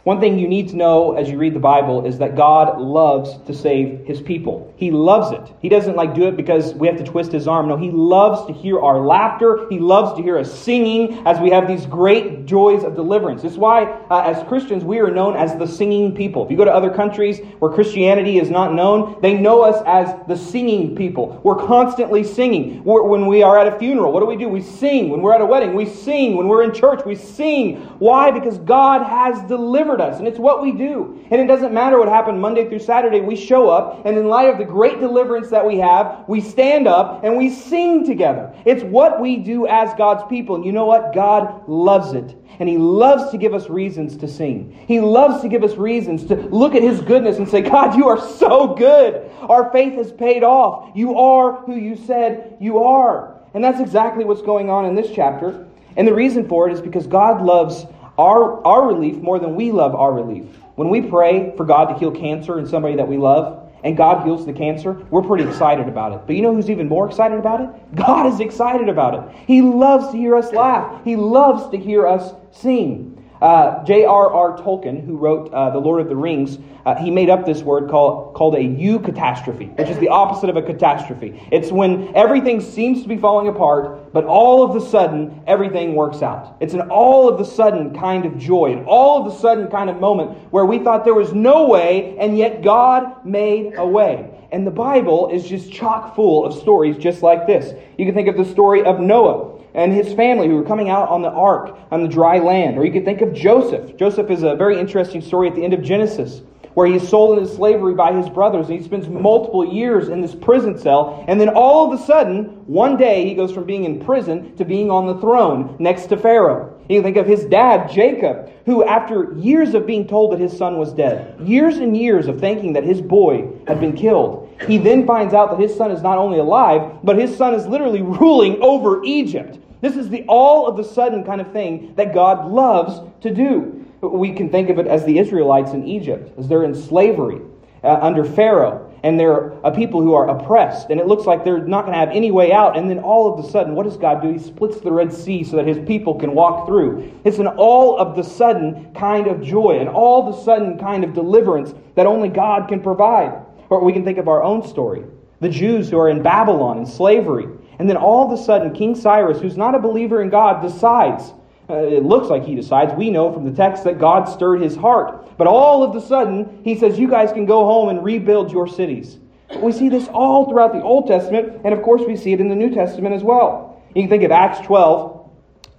One 0.09 0.19
thing 0.19 0.39
you 0.39 0.47
need 0.47 0.69
to 0.69 0.75
know 0.75 1.11
as 1.13 1.29
you 1.29 1.37
read 1.37 1.53
the 1.53 1.59
Bible 1.59 2.03
is 2.03 2.17
that 2.17 2.35
God 2.35 2.81
loves 2.81 3.37
to 3.45 3.53
save 3.53 4.07
his 4.07 4.19
people. 4.19 4.73
He 4.75 4.89
loves 4.89 5.31
it. 5.31 5.55
He 5.61 5.69
doesn't 5.69 5.95
like 5.95 6.15
do 6.15 6.27
it 6.27 6.35
because 6.35 6.73
we 6.73 6.87
have 6.87 6.97
to 6.97 7.03
twist 7.03 7.31
his 7.31 7.47
arm. 7.47 7.67
No, 7.67 7.77
he 7.77 7.91
loves 7.91 8.47
to 8.47 8.53
hear 8.53 8.79
our 8.79 9.05
laughter. 9.05 9.67
He 9.69 9.77
loves 9.77 10.17
to 10.17 10.23
hear 10.23 10.39
us 10.39 10.51
singing 10.51 11.21
as 11.27 11.39
we 11.39 11.51
have 11.51 11.67
these 11.67 11.85
great 11.85 12.47
joys 12.47 12.83
of 12.83 12.95
deliverance. 12.95 13.43
It's 13.43 13.55
why, 13.55 13.83
uh, 14.09 14.23
as 14.25 14.41
Christians, 14.47 14.83
we 14.83 14.97
are 14.97 15.11
known 15.11 15.35
as 15.35 15.55
the 15.57 15.67
singing 15.67 16.15
people. 16.15 16.43
If 16.43 16.49
you 16.49 16.57
go 16.57 16.65
to 16.65 16.73
other 16.73 16.89
countries 16.89 17.41
where 17.59 17.71
Christianity 17.71 18.39
is 18.39 18.49
not 18.49 18.73
known, 18.73 19.21
they 19.21 19.35
know 19.35 19.61
us 19.61 19.79
as 19.85 20.11
the 20.27 20.35
singing 20.35 20.95
people. 20.95 21.39
We're 21.43 21.67
constantly 21.67 22.23
singing. 22.23 22.83
We're, 22.83 23.03
when 23.03 23.27
we 23.27 23.43
are 23.43 23.59
at 23.59 23.71
a 23.71 23.77
funeral, 23.77 24.11
what 24.11 24.21
do 24.21 24.25
we 24.25 24.37
do? 24.37 24.49
We 24.49 24.63
sing. 24.63 25.11
When 25.11 25.21
we're 25.21 25.35
at 25.35 25.41
a 25.41 25.45
wedding, 25.45 25.75
we 25.75 25.85
sing. 25.85 26.35
When 26.35 26.47
we're 26.47 26.63
in 26.63 26.73
church, 26.73 27.05
we 27.05 27.13
sing. 27.13 27.75
Why? 27.99 28.31
Because 28.31 28.57
God 28.57 29.03
has 29.03 29.39
delivered 29.47 29.98
us, 30.01 30.19
and 30.19 30.27
it's 30.27 30.39
what 30.39 30.61
we 30.61 30.71
do. 30.71 31.25
And 31.31 31.41
it 31.41 31.47
doesn't 31.47 31.73
matter 31.73 31.99
what 31.99 32.07
happened 32.07 32.41
Monday 32.41 32.67
through 32.67 32.79
Saturday, 32.79 33.21
we 33.21 33.35
show 33.35 33.69
up, 33.69 34.05
and 34.05 34.17
in 34.17 34.27
light 34.27 34.49
of 34.49 34.57
the 34.57 34.65
great 34.65 34.99
deliverance 34.99 35.49
that 35.49 35.65
we 35.65 35.77
have, 35.77 36.25
we 36.27 36.41
stand 36.41 36.87
up 36.87 37.23
and 37.23 37.37
we 37.37 37.49
sing 37.49 38.05
together. 38.05 38.53
It's 38.65 38.83
what 38.83 39.19
we 39.21 39.37
do 39.37 39.67
as 39.67 39.93
God's 39.95 40.23
people. 40.29 40.55
And 40.55 40.65
you 40.65 40.71
know 40.71 40.85
what? 40.85 41.13
God 41.13 41.67
loves 41.67 42.13
it. 42.13 42.35
And 42.59 42.67
He 42.67 42.77
loves 42.77 43.31
to 43.31 43.37
give 43.37 43.53
us 43.53 43.69
reasons 43.69 44.17
to 44.17 44.27
sing. 44.27 44.77
He 44.87 44.99
loves 44.99 45.41
to 45.41 45.49
give 45.49 45.63
us 45.63 45.75
reasons 45.75 46.25
to 46.25 46.35
look 46.35 46.75
at 46.75 46.81
His 46.81 47.01
goodness 47.01 47.37
and 47.37 47.47
say, 47.47 47.61
God, 47.61 47.95
you 47.95 48.07
are 48.07 48.19
so 48.19 48.73
good. 48.75 49.29
Our 49.41 49.71
faith 49.71 49.93
has 49.93 50.11
paid 50.11 50.43
off. 50.43 50.91
You 50.95 51.17
are 51.17 51.61
who 51.65 51.75
you 51.75 51.95
said 51.95 52.57
you 52.59 52.83
are. 52.83 53.39
And 53.53 53.63
that's 53.63 53.79
exactly 53.79 54.25
what's 54.25 54.41
going 54.41 54.69
on 54.69 54.85
in 54.85 54.95
this 54.95 55.11
chapter. 55.13 55.65
And 55.97 56.07
the 56.07 56.13
reason 56.13 56.47
for 56.47 56.69
it 56.69 56.73
is 56.73 56.81
because 56.81 57.07
God 57.07 57.41
loves 57.41 57.85
our, 58.19 58.61
our 58.67 58.85
relief 58.85 59.15
more 59.21 59.39
than 59.39 59.55
we 59.55 59.71
love 59.71 59.95
our 59.95 60.11
relief. 60.11 60.45
When 60.75 60.89
we 60.89 61.01
pray 61.01 61.55
for 61.55 61.65
God 61.65 61.85
to 61.85 61.97
heal 61.97 62.11
cancer 62.11 62.59
in 62.59 62.67
somebody 62.67 62.97
that 62.97 63.07
we 63.07 63.17
love, 63.17 63.71
and 63.81 63.95
God 63.95 64.25
heals 64.25 64.45
the 64.45 64.51
cancer, 64.51 64.91
we're 65.09 65.21
pretty 65.21 65.45
excited 65.45 65.87
about 65.87 66.11
it. 66.11 66.21
But 66.27 66.35
you 66.35 66.41
know 66.41 66.53
who's 66.53 66.69
even 66.69 66.89
more 66.89 67.07
excited 67.07 67.39
about 67.39 67.61
it? 67.61 67.95
God 67.95 68.25
is 68.25 68.41
excited 68.41 68.89
about 68.89 69.15
it. 69.15 69.35
He 69.47 69.61
loves 69.61 70.11
to 70.11 70.17
hear 70.17 70.35
us 70.35 70.51
laugh, 70.51 71.01
He 71.05 71.15
loves 71.15 71.69
to 71.69 71.77
hear 71.77 72.05
us 72.05 72.33
sing. 72.51 73.15
Uh, 73.41 73.83
J.R.R. 73.85 74.57
Tolkien, 74.57 75.05
who 75.05 75.15
wrote 75.15 75.53
uh, 75.53 75.69
The 75.69 75.79
Lord 75.79 76.01
of 76.01 76.09
the 76.09 76.15
Rings, 76.15 76.57
uh, 76.85 76.95
he 76.95 77.09
made 77.09 77.29
up 77.29 77.45
this 77.45 77.61
word 77.61 77.89
called, 77.89 78.33
called 78.33 78.55
a 78.55 78.59
eucatastrophe, 78.59 79.77
which 79.77 79.87
is 79.87 79.97
the 79.99 80.09
opposite 80.09 80.49
of 80.49 80.57
a 80.57 80.61
catastrophe. 80.61 81.47
It's 81.51 81.71
when 81.71 82.13
everything 82.15 82.59
seems 82.59 83.01
to 83.03 83.07
be 83.07 83.17
falling 83.17 83.47
apart, 83.47 84.11
but 84.11 84.25
all 84.25 84.63
of 84.63 84.75
a 84.75 84.85
sudden, 84.85 85.41
everything 85.47 85.95
works 85.95 86.21
out. 86.21 86.57
It's 86.59 86.73
an 86.73 86.81
all 86.89 87.29
of 87.29 87.39
a 87.39 87.45
sudden 87.45 87.97
kind 87.97 88.25
of 88.25 88.37
joy, 88.37 88.73
an 88.73 88.83
all 88.85 89.25
of 89.25 89.33
a 89.33 89.37
sudden 89.39 89.67
kind 89.69 89.89
of 89.89 89.99
moment 89.99 90.31
where 90.51 90.65
we 90.65 90.79
thought 90.79 91.05
there 91.05 91.13
was 91.13 91.33
no 91.33 91.67
way, 91.67 92.17
and 92.17 92.37
yet 92.37 92.61
God 92.61 93.25
made 93.25 93.75
a 93.77 93.87
way. 93.87 94.31
And 94.51 94.65
the 94.65 94.71
Bible 94.71 95.29
is 95.29 95.47
just 95.47 95.71
chock 95.71 96.15
full 96.15 96.43
of 96.43 96.53
stories 96.59 96.97
just 96.97 97.21
like 97.21 97.45
this. 97.45 97.73
You 97.97 98.05
can 98.05 98.15
think 98.15 98.27
of 98.27 98.35
the 98.35 98.45
story 98.45 98.83
of 98.83 98.99
Noah 98.99 99.58
and 99.73 99.93
his 99.93 100.13
family 100.13 100.47
who 100.47 100.55
were 100.55 100.63
coming 100.63 100.89
out 100.89 101.09
on 101.09 101.21
the 101.21 101.29
ark 101.29 101.77
on 101.91 102.01
the 102.01 102.09
dry 102.09 102.39
land. 102.39 102.77
Or 102.77 102.85
you 102.85 102.91
could 102.91 103.05
think 103.05 103.21
of 103.21 103.33
Joseph. 103.33 103.95
Joseph 103.97 104.29
is 104.29 104.43
a 104.43 104.55
very 104.55 104.79
interesting 104.79 105.21
story 105.21 105.47
at 105.47 105.55
the 105.55 105.63
end 105.63 105.73
of 105.73 105.81
Genesis 105.81 106.41
where 106.73 106.87
he 106.87 106.95
is 106.95 107.07
sold 107.07 107.37
into 107.37 107.53
slavery 107.53 107.93
by 107.93 108.13
his 108.13 108.29
brothers 108.29 108.69
and 108.69 108.79
he 108.79 108.85
spends 108.85 109.07
multiple 109.07 109.65
years 109.65 110.07
in 110.07 110.21
this 110.21 110.35
prison 110.35 110.77
cell. 110.77 111.25
And 111.27 111.39
then 111.39 111.49
all 111.49 111.91
of 111.91 111.99
a 111.99 112.03
sudden, 112.03 112.45
one 112.67 112.95
day, 112.95 113.27
he 113.27 113.33
goes 113.33 113.51
from 113.51 113.65
being 113.65 113.83
in 113.83 113.99
prison 113.99 114.55
to 114.57 114.65
being 114.65 114.89
on 114.91 115.07
the 115.07 115.19
throne 115.19 115.75
next 115.79 116.07
to 116.07 116.17
Pharaoh. 116.17 116.79
You 116.87 116.97
can 116.97 117.03
think 117.03 117.17
of 117.17 117.27
his 117.27 117.45
dad, 117.45 117.89
Jacob, 117.91 118.49
who, 118.65 118.83
after 118.83 119.33
years 119.33 119.73
of 119.73 119.85
being 119.85 120.07
told 120.07 120.31
that 120.31 120.39
his 120.39 120.55
son 120.55 120.77
was 120.77 120.93
dead, 120.93 121.39
years 121.41 121.77
and 121.77 121.95
years 121.95 122.27
of 122.27 122.39
thinking 122.39 122.73
that 122.73 122.83
his 122.83 123.01
boy 123.01 123.47
had 123.67 123.79
been 123.79 123.93
killed, 123.93 124.48
he 124.67 124.77
then 124.77 125.05
finds 125.05 125.33
out 125.33 125.51
that 125.51 125.59
his 125.59 125.75
son 125.75 125.91
is 125.91 126.01
not 126.01 126.17
only 126.17 126.39
alive, 126.39 126.99
but 127.03 127.17
his 127.17 127.35
son 127.35 127.53
is 127.53 127.65
literally 127.65 128.01
ruling 128.01 128.61
over 128.61 129.03
Egypt. 129.03 129.59
This 129.81 129.95
is 129.95 130.09
the 130.09 130.25
all 130.27 130.67
of 130.67 130.77
the 130.77 130.83
sudden 130.83 131.23
kind 131.23 131.39
of 131.39 131.51
thing 131.51 131.93
that 131.95 132.13
God 132.13 132.51
loves 132.51 133.01
to 133.21 133.33
do. 133.33 133.85
We 134.01 134.33
can 134.33 134.49
think 134.49 134.69
of 134.69 134.79
it 134.79 134.87
as 134.87 135.05
the 135.05 135.19
Israelites 135.19 135.71
in 135.71 135.87
Egypt, 135.87 136.37
as 136.37 136.47
they're 136.47 136.63
in 136.63 136.75
slavery 136.75 137.41
uh, 137.83 137.99
under 138.01 138.25
Pharaoh 138.25 138.89
and 139.03 139.19
they're 139.19 139.49
a 139.63 139.71
people 139.71 140.01
who 140.01 140.13
are 140.13 140.29
oppressed, 140.29 140.89
and 140.89 140.99
it 140.99 141.07
looks 141.07 141.25
like 141.25 141.43
they're 141.43 141.65
not 141.65 141.83
going 141.85 141.93
to 141.93 141.99
have 141.99 142.09
any 142.09 142.31
way 142.31 142.51
out. 142.51 142.77
And 142.77 142.89
then 142.89 142.99
all 142.99 143.33
of 143.33 143.43
a 143.43 143.49
sudden, 143.49 143.75
what 143.75 143.83
does 143.83 143.97
God 143.97 144.21
do? 144.21 144.31
He 144.31 144.39
splits 144.39 144.81
the 144.81 144.91
Red 144.91 145.13
Sea 145.13 145.43
so 145.43 145.55
that 145.57 145.67
his 145.67 145.77
people 145.87 146.15
can 146.15 146.33
walk 146.33 146.67
through. 146.67 147.11
It's 147.23 147.39
an 147.39 147.47
all 147.47 147.97
of 147.97 148.15
the 148.15 148.23
sudden 148.23 148.93
kind 148.93 149.27
of 149.27 149.41
joy, 149.41 149.79
an 149.79 149.87
all 149.87 150.27
of 150.27 150.35
the 150.35 150.43
sudden 150.43 150.77
kind 150.77 151.03
of 151.03 151.13
deliverance 151.13 151.73
that 151.95 152.05
only 152.05 152.29
God 152.29 152.67
can 152.67 152.81
provide. 152.81 153.45
Or 153.69 153.83
we 153.83 153.93
can 153.93 154.03
think 154.03 154.17
of 154.17 154.27
our 154.27 154.43
own 154.43 154.67
story 154.67 155.03
the 155.41 155.49
Jews 155.49 155.89
who 155.89 155.97
are 155.97 156.09
in 156.09 156.21
Babylon 156.21 156.79
in 156.79 156.85
slavery. 156.85 157.47
And 157.79 157.87
then 157.87 157.95
all 157.95 158.25
of 158.25 158.37
a 158.37 158.43
sudden, 158.43 158.73
King 158.73 158.93
Cyrus, 158.93 159.39
who's 159.39 159.55
not 159.55 159.73
a 159.73 159.79
believer 159.79 160.21
in 160.21 160.29
God, 160.29 160.61
decides 160.61 161.31
uh, 161.69 161.75
it 161.75 162.03
looks 162.03 162.29
like 162.29 162.43
he 162.43 162.55
decides. 162.55 162.91
We 162.93 163.11
know 163.11 163.31
from 163.31 163.45
the 163.45 163.55
text 163.55 163.83
that 163.83 163.99
God 163.99 164.25
stirred 164.25 164.61
his 164.61 164.75
heart. 164.75 165.37
But 165.37 165.45
all 165.45 165.83
of 165.83 165.95
a 165.95 166.01
sudden, 166.01 166.61
he 166.63 166.75
says, 166.75 166.97
You 166.97 167.07
guys 167.07 167.31
can 167.31 167.45
go 167.45 167.63
home 167.65 167.89
and 167.89 168.03
rebuild 168.03 168.51
your 168.51 168.67
cities. 168.67 169.19
We 169.57 169.71
see 169.71 169.89
this 169.89 170.07
all 170.07 170.49
throughout 170.49 170.73
the 170.73 170.81
Old 170.81 171.07
Testament, 171.07 171.61
and 171.63 171.73
of 171.73 171.83
course, 171.83 172.01
we 172.07 172.15
see 172.15 172.33
it 172.33 172.41
in 172.41 172.49
the 172.49 172.55
New 172.55 172.73
Testament 172.73 173.15
as 173.15 173.23
well. 173.23 173.83
You 173.95 174.01
can 174.03 174.09
think 174.09 174.23
of 174.23 174.31
Acts 174.31 174.65
12. 174.65 175.18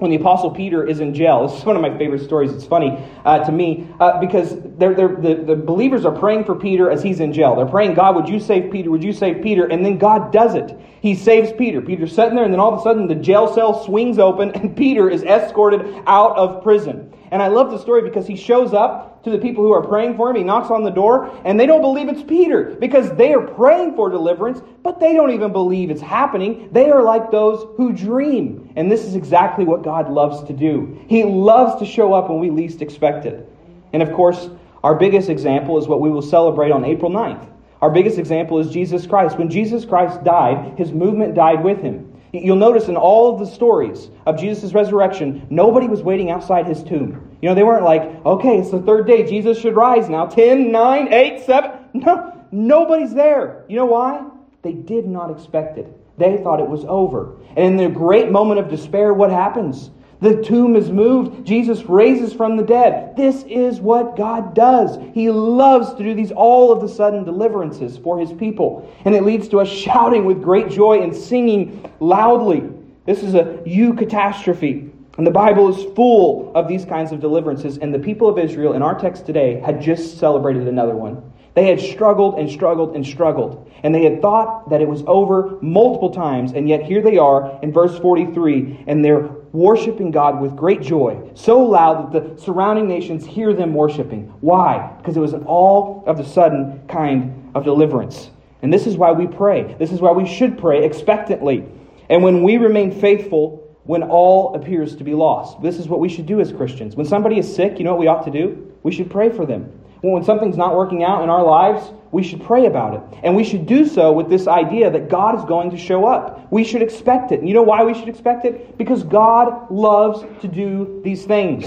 When 0.01 0.11
the 0.11 0.17
apostle 0.17 0.51
peter 0.51 0.85
is 0.85 1.01
in 1.01 1.15
jail. 1.15 1.47
This 1.51 1.59
is 1.59 1.65
one 1.65 1.77
of 1.77 1.83
my 1.83 1.97
favorite 1.97 2.25
stories. 2.25 2.53
It's 2.53 2.67
funny 2.67 2.99
uh, 3.25 3.45
to 3.45 3.53
me 3.53 3.87
uh, 4.01 4.19
because 4.19 4.57
they're, 4.79 4.95
they're, 4.95 5.17
the, 5.17 5.35
the 5.47 5.57
believers 5.57 6.05
are 6.05 6.17
praying 6.17 6.45
for 6.45 6.55
peter 6.55 6.91
as 6.91 7.03
he's 7.03 7.21
in 7.21 7.33
jail. 7.33 7.55
They're 7.55 7.67
praying 7.67 7.95
god 7.95 8.17
would 8.17 8.29
you 8.29 8.41
save 8.41 8.73
peter? 8.73 8.91
Would 8.91 9.05
you 9.05 9.13
save 9.13 9.43
peter? 9.43 9.67
And 9.67 9.85
then 9.85 9.99
god 9.99 10.33
does 10.33 10.55
it. 10.55 10.77
He 11.03 11.15
saves 11.15 11.53
peter. 11.53 11.81
Peter's 11.81 12.15
sitting 12.15 12.35
there 12.35 12.45
and 12.45 12.53
then 12.53 12.61
all 12.61 12.73
of 12.73 12.81
a 12.81 12.83
sudden 12.83 13.07
the 13.07 13.15
jail 13.15 13.53
cell 13.55 13.85
swings 13.85 14.19
open 14.19 14.51
and 14.55 14.77
peter 14.77 15.09
is 15.09 15.23
escorted 15.23 15.81
out 16.07 16.37
of 16.37 16.63
prison 16.63 17.13
and 17.31 17.43
I 17.43 17.49
love 17.49 17.71
the 17.71 17.79
story 17.79 18.03
because 18.03 18.27
he 18.27 18.37
shows 18.37 18.75
up 18.75 19.23
to 19.25 19.31
the 19.31 19.39
people 19.39 19.63
who 19.63 19.73
are 19.73 19.87
praying 19.87 20.17
for 20.17 20.31
him. 20.31 20.37
He 20.37 20.43
knocks 20.43 20.71
on 20.71 20.83
the 20.83 20.91
door, 20.91 21.31
and 21.45 21.59
they 21.59 21.67
don't 21.67 21.81
believe 21.81 22.09
it's 22.09 22.23
Peter 22.23 22.77
because 22.81 23.15
they 23.17 23.33
are 23.35 23.47
praying 23.47 23.95
for 23.95 24.11
deliverance, 24.11 24.61
but 24.83 24.99
they 24.99 25.13
don't 25.15 25.31
even 25.31 25.53
believe 25.53 25.91
it's 25.91 26.01
happening. 26.01 26.69
They 26.73 26.91
are 26.91 27.03
like 27.03 27.31
those 27.31 27.67
who 27.77 27.93
dream. 27.93 28.73
And 28.77 28.91
this 28.91 29.05
is 29.05 29.15
exactly 29.15 29.65
what 29.65 29.83
God 29.83 30.11
loves 30.11 30.43
to 30.45 30.53
do. 30.53 30.99
He 31.09 31.25
loves 31.25 31.79
to 31.81 31.87
show 31.87 32.13
up 32.15 32.31
when 32.31 32.41
we 32.41 32.51
least 32.51 32.83
expect 32.83 33.27
it. 33.27 33.49
And 33.93 34.03
of 34.03 34.13
course, 34.13 34.49
our 34.83 34.95
biggest 34.95 35.29
example 35.29 35.79
is 35.79 35.87
what 35.87 36.01
we 36.01 36.11
will 36.11 36.23
celebrate 36.23 36.73
on 36.73 36.85
April 36.85 37.11
9th. 37.11 37.47
Our 37.83 37.91
biggest 37.91 38.19
example 38.19 38.59
is 38.59 38.71
Jesus 38.71 39.07
Christ. 39.07 39.39
When 39.39 39.51
Jesus 39.51 39.85
Christ 39.85 40.23
died, 40.25 40.79
his 40.79 40.93
movement 40.93 41.35
died 41.35 41.63
with 41.63 41.81
him. 41.81 42.10
You'll 42.33 42.57
notice 42.57 42.89
in 42.89 42.97
all 42.97 43.33
of 43.33 43.41
the 43.41 43.47
stories 43.47 44.11
of 44.27 44.39
Jesus' 44.39 44.73
resurrection, 44.73 45.47
nobody 45.51 45.89
was 45.89 46.03
waiting 46.03 46.31
outside 46.31 46.67
his 46.67 46.83
tomb. 46.83 47.37
You 47.43 47.49
know, 47.49 47.55
they 47.55 47.63
weren't 47.65 47.85
like, 47.85 48.03
okay, 48.25 48.59
it's 48.59 48.71
the 48.71 48.83
third 48.83 49.07
day, 49.07 49.29
Jesus 49.29 49.59
should 49.59 49.75
rise 49.75 50.09
now. 50.09 50.27
10, 50.27 50.71
9, 50.71 51.13
8, 51.13 51.45
7. 51.45 51.71
No, 51.95 52.47
nobody's 52.53 53.15
there. 53.15 53.65
You 53.69 53.77
know 53.77 53.87
why? 53.87 54.25
They 54.63 54.73
did 54.73 55.07
not 55.07 55.31
expect 55.31 55.79
it. 55.79 55.97
They 56.19 56.37
thought 56.37 56.61
it 56.61 56.69
was 56.69 56.85
over. 56.85 57.37
And 57.57 57.59
in 57.59 57.77
the 57.77 57.89
great 57.89 58.31
moment 58.31 58.61
of 58.61 58.69
despair, 58.69 59.15
what 59.15 59.31
happens? 59.31 59.91
The 60.21 60.43
tomb 60.43 60.77
is 60.77 60.91
moved. 60.91 61.47
Jesus 61.47 61.85
raises 61.87 62.35
from 62.35 62.57
the 62.59 62.63
dead. 62.63 63.17
This 63.17 63.43
is 63.45 63.81
what 63.81 64.17
God 64.17 64.55
does. 64.55 64.99
He 65.15 65.31
loves 65.31 65.95
to 65.95 66.03
do 66.03 66.15
these 66.15 66.31
all 66.31 66.71
of 66.73 66.83
the 66.83 66.89
sudden 66.89 67.25
deliverances 67.25 67.97
for 67.97 68.19
his 68.19 68.31
people. 68.33 68.91
And 69.07 69.15
it 69.15 69.25
leads 69.25 69.49
to 69.49 69.61
us 69.61 69.69
shouting 69.69 70.27
with 70.27 70.43
great 70.43 70.69
joy 70.69 71.01
and 71.03 71.17
singing 71.17 71.91
loudly. 72.01 72.69
This 73.07 73.23
is 73.23 73.35
a 73.35 73.63
you 73.65 73.95
eucatastrophe. 73.95 74.91
And 75.17 75.27
the 75.27 75.31
Bible 75.31 75.75
is 75.75 75.93
full 75.95 76.53
of 76.55 76.69
these 76.69 76.85
kinds 76.85 77.13
of 77.13 77.21
deliverances. 77.21 77.79
And 77.79 77.93
the 77.93 77.99
people 77.99 78.29
of 78.29 78.39
Israel 78.39 78.75
in 78.75 78.83
our 78.83 78.99
text 78.99 79.25
today 79.27 79.59
had 79.61 79.81
just 79.81 80.19
celebrated 80.19 80.69
another 80.69 80.95
one. 80.95 81.33
They 81.55 81.67
had 81.67 81.81
struggled 81.81 82.39
and 82.39 82.49
struggled 82.49 82.95
and 82.95 83.05
struggled. 83.05 83.71
And 83.83 83.95
they 83.95 84.05
had 84.05 84.23
thought 84.23 84.71
that 84.71 84.81
it 84.81 84.89
was 84.89 85.03
over 85.07 85.59
multiple 85.63 86.11
times. 86.11 86.53
And 86.53 86.69
yet 86.69 86.85
here 86.85 87.03
they 87.03 87.19
are 87.19 87.59
in 87.63 87.73
verse 87.73 87.99
43, 87.99 88.85
and 88.87 89.05
they're 89.05 89.31
worshiping 89.53 90.11
God 90.11 90.41
with 90.41 90.57
great 90.57 90.81
joy, 90.81 91.31
so 91.35 91.61
loud 91.61 92.13
that 92.13 92.37
the 92.37 92.43
surrounding 92.43 92.89
nations 92.89 93.27
hear 93.27 93.53
them 93.53 93.75
worshiping. 93.75 94.33
Why? 94.41 94.95
Because 94.99 95.17
it 95.17 95.21
was 95.21 95.33
an 95.33 95.45
all 95.45 96.05
of 96.07 96.17
the 96.17 96.25
sudden 96.25 96.83
kind 96.89 97.51
of 97.55 97.65
deliverance. 97.65 98.31
And 98.63 98.73
this 98.73 98.87
is 98.87 98.97
why 98.97 99.13
we 99.13 99.27
pray. 99.27 99.75
This 99.79 99.93
is 99.93 100.01
why 100.01 100.13
we 100.13 100.27
should 100.27 100.59
pray 100.59 100.85
expectantly. 100.85 101.65
And 102.09 102.23
when 102.23 102.43
we 102.43 102.57
remain 102.57 102.93
faithful, 102.93 103.71
when 103.85 104.03
all 104.05 104.55
appears 104.55 104.95
to 104.97 105.05
be 105.05 105.15
lost. 105.15 105.61
This 105.63 105.79
is 105.79 105.89
what 105.89 106.01
we 106.01 106.09
should 106.09 106.27
do 106.27 106.41
as 106.41 106.53
Christians. 106.53 106.95
When 106.95 107.07
somebody 107.07 107.39
is 107.39 107.53
sick, 107.53 107.79
you 107.79 107.85
know 107.85 107.93
what 107.93 108.01
we 108.01 108.07
ought 108.07 108.25
to 108.25 108.31
do? 108.31 108.73
We 108.83 108.93
should 108.93 109.11
pray 109.11 109.31
for 109.31 109.47
them. 109.47 109.73
When 110.03 110.25
something's 110.25 110.57
not 110.57 110.77
working 110.77 111.05
out 111.05 111.23
in 111.23 111.29
our 111.29 111.45
lives, 111.45 111.93
we 112.11 112.23
should 112.23 112.43
pray 112.43 112.67
about 112.67 112.95
it. 112.95 113.21
And 113.23 113.37
we 113.37 113.45
should 113.45 113.67
do 113.67 113.87
so 113.87 114.13
with 114.13 114.31
this 114.31 114.47
idea 114.49 114.91
that 114.91 115.09
God 115.09 115.39
is 115.39 115.45
going 115.45 115.71
to 115.71 115.77
show 115.77 116.07
up. 116.07 116.51
We 116.51 116.65
should 116.65 116.83
expect 116.83 117.33
it. 117.33 117.41
And 117.41 117.49
you 117.49 117.55
know 117.55 117.63
why 117.63 117.85
we 117.85 117.95
should 117.95 118.09
expect 118.09 118.45
it? 118.45 118.79
Because 118.79 119.03
God 119.03 119.71
loves 119.71 120.25
to 120.41 120.49
do 120.49 121.01
these 121.05 121.25
things. 121.27 121.67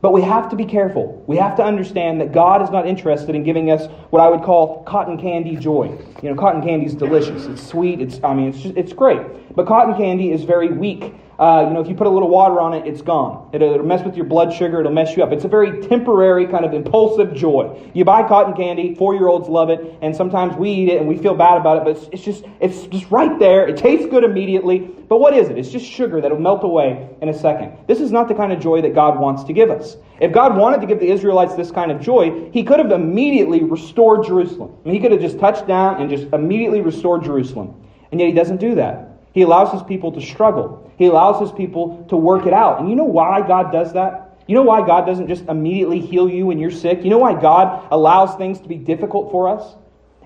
But 0.00 0.12
we 0.12 0.22
have 0.22 0.48
to 0.50 0.56
be 0.56 0.64
careful. 0.64 1.24
We 1.26 1.36
have 1.38 1.56
to 1.56 1.64
understand 1.64 2.20
that 2.20 2.32
God 2.32 2.62
is 2.62 2.70
not 2.70 2.86
interested 2.86 3.34
in 3.34 3.42
giving 3.42 3.70
us 3.70 3.86
what 4.10 4.20
I 4.20 4.28
would 4.28 4.42
call 4.42 4.84
cotton 4.84 5.18
candy 5.18 5.56
joy. 5.56 5.98
You 6.22 6.30
know, 6.30 6.36
cotton 6.36 6.62
candy 6.62 6.86
is 6.86 6.94
delicious. 6.94 7.46
It's 7.46 7.66
sweet. 7.66 8.00
It's 8.00 8.20
I 8.22 8.32
mean, 8.34 8.48
it's 8.48 8.60
just, 8.60 8.76
it's 8.76 8.92
great. 8.92 9.20
But 9.56 9.66
cotton 9.66 9.96
candy 9.96 10.30
is 10.30 10.44
very 10.44 10.68
weak 10.68 11.14
uh, 11.38 11.66
you 11.68 11.72
know, 11.72 11.80
if 11.80 11.86
you 11.86 11.94
put 11.94 12.08
a 12.08 12.10
little 12.10 12.28
water 12.28 12.60
on 12.60 12.74
it, 12.74 12.84
it's 12.84 13.00
gone. 13.00 13.48
It'll, 13.52 13.72
it'll, 13.72 13.86
mess 13.86 14.04
with 14.04 14.16
your 14.16 14.24
blood 14.24 14.52
sugar. 14.52 14.80
It'll 14.80 14.90
mess 14.90 15.16
you 15.16 15.22
up. 15.22 15.30
It's 15.30 15.44
a 15.44 15.48
very 15.48 15.86
temporary 15.86 16.48
kind 16.48 16.64
of 16.64 16.74
impulsive 16.74 17.32
joy. 17.32 17.90
You 17.94 18.04
buy 18.04 18.26
cotton 18.26 18.54
candy. 18.54 18.96
Four-year-olds 18.96 19.48
love 19.48 19.70
it, 19.70 19.98
and 20.02 20.16
sometimes 20.16 20.56
we 20.56 20.70
eat 20.70 20.88
it 20.88 20.98
and 20.98 21.06
we 21.06 21.16
feel 21.16 21.36
bad 21.36 21.56
about 21.56 21.76
it. 21.76 21.84
But 21.84 21.96
it's, 21.96 22.08
it's 22.12 22.24
just 22.24 22.44
it's 22.60 22.88
just 22.88 23.08
right 23.12 23.38
there. 23.38 23.68
It 23.68 23.76
tastes 23.76 24.06
good 24.06 24.24
immediately. 24.24 24.80
But 25.08 25.20
what 25.20 25.32
is 25.32 25.48
it? 25.48 25.56
It's 25.56 25.70
just 25.70 25.86
sugar 25.86 26.20
that'll 26.20 26.40
melt 26.40 26.64
away 26.64 27.08
in 27.22 27.28
a 27.28 27.38
second. 27.38 27.72
This 27.86 28.00
is 28.00 28.10
not 28.10 28.26
the 28.26 28.34
kind 28.34 28.52
of 28.52 28.58
joy 28.58 28.82
that 28.82 28.94
God 28.94 29.20
wants 29.20 29.44
to 29.44 29.52
give 29.52 29.70
us. 29.70 29.96
If 30.20 30.32
God 30.32 30.56
wanted 30.56 30.80
to 30.80 30.88
give 30.88 30.98
the 30.98 31.08
Israelites 31.08 31.54
this 31.54 31.70
kind 31.70 31.92
of 31.92 32.00
joy, 32.00 32.50
He 32.50 32.64
could 32.64 32.80
have 32.80 32.90
immediately 32.90 33.62
restored 33.62 34.26
Jerusalem. 34.26 34.74
I 34.84 34.88
mean, 34.88 34.94
He 34.94 35.00
could 35.00 35.12
have 35.12 35.20
just 35.20 35.38
touched 35.38 35.68
down 35.68 36.00
and 36.00 36.10
just 36.10 36.32
immediately 36.32 36.80
restored 36.80 37.22
Jerusalem. 37.22 37.80
And 38.10 38.20
yet 38.20 38.26
He 38.26 38.32
doesn't 38.32 38.58
do 38.58 38.74
that. 38.74 39.17
He 39.38 39.42
allows 39.42 39.70
his 39.70 39.84
people 39.84 40.10
to 40.10 40.20
struggle. 40.20 40.92
He 40.98 41.06
allows 41.06 41.40
his 41.40 41.52
people 41.52 42.04
to 42.08 42.16
work 42.16 42.46
it 42.46 42.52
out. 42.52 42.80
And 42.80 42.90
you 42.90 42.96
know 42.96 43.04
why 43.04 43.46
God 43.46 43.70
does 43.70 43.92
that? 43.92 44.36
You 44.48 44.56
know 44.56 44.64
why 44.64 44.84
God 44.84 45.06
doesn't 45.06 45.28
just 45.28 45.44
immediately 45.44 46.00
heal 46.00 46.28
you 46.28 46.46
when 46.46 46.58
you're 46.58 46.72
sick? 46.72 47.04
You 47.04 47.10
know 47.10 47.18
why 47.18 47.40
God 47.40 47.86
allows 47.92 48.34
things 48.34 48.58
to 48.62 48.66
be 48.66 48.74
difficult 48.74 49.30
for 49.30 49.48
us? 49.48 49.76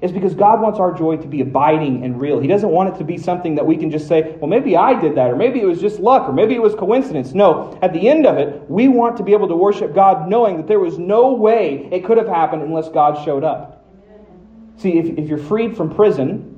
It's 0.00 0.14
because 0.14 0.33
God 0.33 0.62
wants 0.62 0.81
our 0.81 0.95
joy 0.95 1.19
to 1.19 1.28
be 1.28 1.42
abiding 1.42 2.07
and 2.07 2.19
real. 2.19 2.40
He 2.40 2.49
doesn't 2.49 2.71
want 2.71 2.95
it 2.95 2.99
to 3.00 3.04
be 3.04 3.19
something 3.19 3.54
that 3.57 3.66
we 3.66 3.76
can 3.76 3.90
just 3.90 4.09
say, 4.09 4.35
well, 4.40 4.49
maybe 4.49 4.78
I 4.78 4.99
did 4.99 5.14
that, 5.16 5.31
or 5.31 5.37
maybe 5.37 5.61
it 5.61 5.66
was 5.66 5.78
just 5.78 6.00
luck, 6.00 6.26
or 6.26 6.33
maybe 6.33 6.54
it 6.54 6.62
was 6.62 6.75
coincidence. 6.75 7.35
No, 7.35 7.78
at 7.83 7.92
the 7.92 8.09
end 8.09 8.25
of 8.25 8.38
it, 8.38 8.62
we 8.66 8.88
want 8.88 9.19
to 9.19 9.23
be 9.23 9.35
able 9.35 9.49
to 9.49 9.57
worship 9.57 9.95
God 9.95 10.26
knowing 10.26 10.57
that 10.57 10.69
there 10.69 10.81
was 10.81 10.99
no 10.99 11.35
way 11.35 11.87
it 11.92 12.07
could 12.07 12.16
have 12.16 12.28
happened 12.28 12.62
unless 12.62 12.88
God 12.88 13.23
showed 13.26 13.45
up. 13.45 13.85
See, 14.78 14.97
if, 14.97 15.19
if 15.19 15.28
you're 15.28 15.37
freed 15.37 15.76
from 15.76 15.95
prison, 15.95 16.51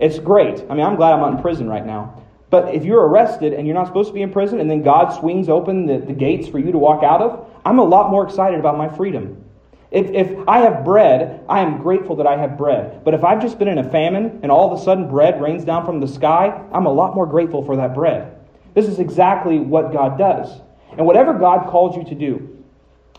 it's 0.00 0.18
great. 0.18 0.64
I 0.68 0.74
mean, 0.74 0.84
I'm 0.84 0.96
glad 0.96 1.12
I'm 1.12 1.20
not 1.20 1.34
in 1.34 1.42
prison 1.42 1.68
right 1.68 1.84
now. 1.84 2.22
But 2.48 2.74
if 2.74 2.84
you're 2.84 3.06
arrested 3.06 3.52
and 3.52 3.66
you're 3.66 3.76
not 3.76 3.86
supposed 3.86 4.08
to 4.08 4.14
be 4.14 4.22
in 4.22 4.32
prison, 4.32 4.58
and 4.58 4.68
then 4.68 4.82
God 4.82 5.10
swings 5.10 5.48
open 5.48 5.86
the, 5.86 5.98
the 5.98 6.12
gates 6.12 6.48
for 6.48 6.58
you 6.58 6.72
to 6.72 6.78
walk 6.78 7.04
out 7.04 7.22
of, 7.22 7.46
I'm 7.64 7.78
a 7.78 7.84
lot 7.84 8.10
more 8.10 8.24
excited 8.24 8.58
about 8.58 8.76
my 8.76 8.88
freedom. 8.88 9.44
If, 9.90 10.06
if 10.10 10.48
I 10.48 10.60
have 10.60 10.84
bread, 10.84 11.44
I 11.48 11.60
am 11.60 11.82
grateful 11.82 12.16
that 12.16 12.26
I 12.26 12.36
have 12.36 12.56
bread. 12.56 13.04
But 13.04 13.14
if 13.14 13.24
I've 13.24 13.42
just 13.42 13.58
been 13.58 13.68
in 13.68 13.78
a 13.78 13.88
famine 13.88 14.40
and 14.42 14.50
all 14.50 14.72
of 14.72 14.80
a 14.80 14.82
sudden 14.82 15.08
bread 15.08 15.40
rains 15.40 15.64
down 15.64 15.84
from 15.84 16.00
the 16.00 16.08
sky, 16.08 16.64
I'm 16.72 16.86
a 16.86 16.92
lot 16.92 17.14
more 17.14 17.26
grateful 17.26 17.64
for 17.64 17.76
that 17.76 17.94
bread. 17.94 18.36
This 18.74 18.86
is 18.86 18.98
exactly 19.00 19.58
what 19.58 19.92
God 19.92 20.16
does. 20.16 20.60
And 20.96 21.06
whatever 21.06 21.34
God 21.34 21.68
calls 21.68 21.96
you 21.96 22.04
to 22.04 22.14
do, 22.14 22.59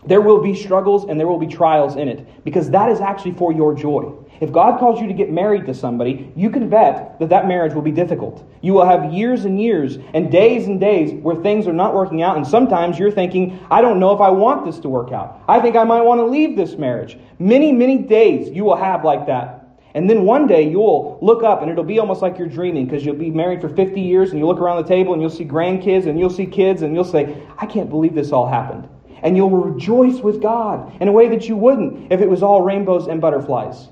there 0.04 0.20
will 0.20 0.42
be 0.42 0.54
struggles 0.54 1.04
and 1.04 1.18
there 1.18 1.28
will 1.28 1.38
be 1.38 1.46
trials 1.46 1.96
in 1.96 2.08
it 2.08 2.44
because 2.44 2.70
that 2.70 2.90
is 2.90 3.00
actually 3.00 3.32
for 3.32 3.52
your 3.52 3.74
joy. 3.74 4.12
If 4.40 4.50
God 4.50 4.80
calls 4.80 5.00
you 5.00 5.06
to 5.06 5.14
get 5.14 5.30
married 5.30 5.66
to 5.66 5.74
somebody, 5.74 6.32
you 6.34 6.50
can 6.50 6.68
bet 6.68 7.16
that 7.20 7.28
that 7.28 7.46
marriage 7.46 7.74
will 7.74 7.82
be 7.82 7.92
difficult. 7.92 8.44
You 8.60 8.72
will 8.72 8.84
have 8.84 9.12
years 9.12 9.44
and 9.44 9.60
years 9.60 9.98
and 10.14 10.32
days 10.32 10.66
and 10.66 10.80
days 10.80 11.12
where 11.12 11.36
things 11.36 11.68
are 11.68 11.72
not 11.72 11.94
working 11.94 12.22
out, 12.22 12.36
and 12.36 12.44
sometimes 12.44 12.98
you're 12.98 13.12
thinking, 13.12 13.64
I 13.70 13.80
don't 13.80 14.00
know 14.00 14.12
if 14.12 14.20
I 14.20 14.30
want 14.30 14.64
this 14.66 14.80
to 14.80 14.88
work 14.88 15.12
out. 15.12 15.40
I 15.48 15.60
think 15.60 15.76
I 15.76 15.84
might 15.84 16.02
want 16.02 16.18
to 16.18 16.24
leave 16.24 16.56
this 16.56 16.76
marriage. 16.76 17.16
Many, 17.38 17.70
many 17.70 17.98
days 17.98 18.48
you 18.48 18.64
will 18.64 18.74
have 18.74 19.04
like 19.04 19.26
that. 19.26 19.60
And 19.94 20.10
then 20.10 20.24
one 20.24 20.48
day 20.48 20.68
you'll 20.68 21.18
look 21.22 21.44
up 21.44 21.62
and 21.62 21.70
it'll 21.70 21.84
be 21.84 22.00
almost 22.00 22.22
like 22.22 22.36
you're 22.36 22.48
dreaming 22.48 22.86
because 22.86 23.04
you'll 23.04 23.14
be 23.14 23.30
married 23.30 23.60
for 23.60 23.68
50 23.68 24.00
years 24.00 24.30
and 24.30 24.40
you 24.40 24.46
look 24.46 24.58
around 24.58 24.82
the 24.82 24.88
table 24.88 25.12
and 25.12 25.22
you'll 25.22 25.30
see 25.30 25.44
grandkids 25.44 26.06
and 26.06 26.18
you'll 26.18 26.30
see 26.30 26.46
kids 26.46 26.82
and 26.82 26.94
you'll 26.94 27.04
say, 27.04 27.46
I 27.58 27.66
can't 27.66 27.90
believe 27.90 28.14
this 28.14 28.32
all 28.32 28.48
happened. 28.48 28.88
And 29.22 29.36
you'll 29.36 29.50
rejoice 29.50 30.18
with 30.18 30.42
God 30.42 31.00
in 31.00 31.08
a 31.08 31.12
way 31.12 31.28
that 31.28 31.48
you 31.48 31.56
wouldn't 31.56 32.12
if 32.12 32.20
it 32.20 32.28
was 32.28 32.42
all 32.42 32.62
rainbows 32.62 33.06
and 33.06 33.20
butterflies. 33.20 33.88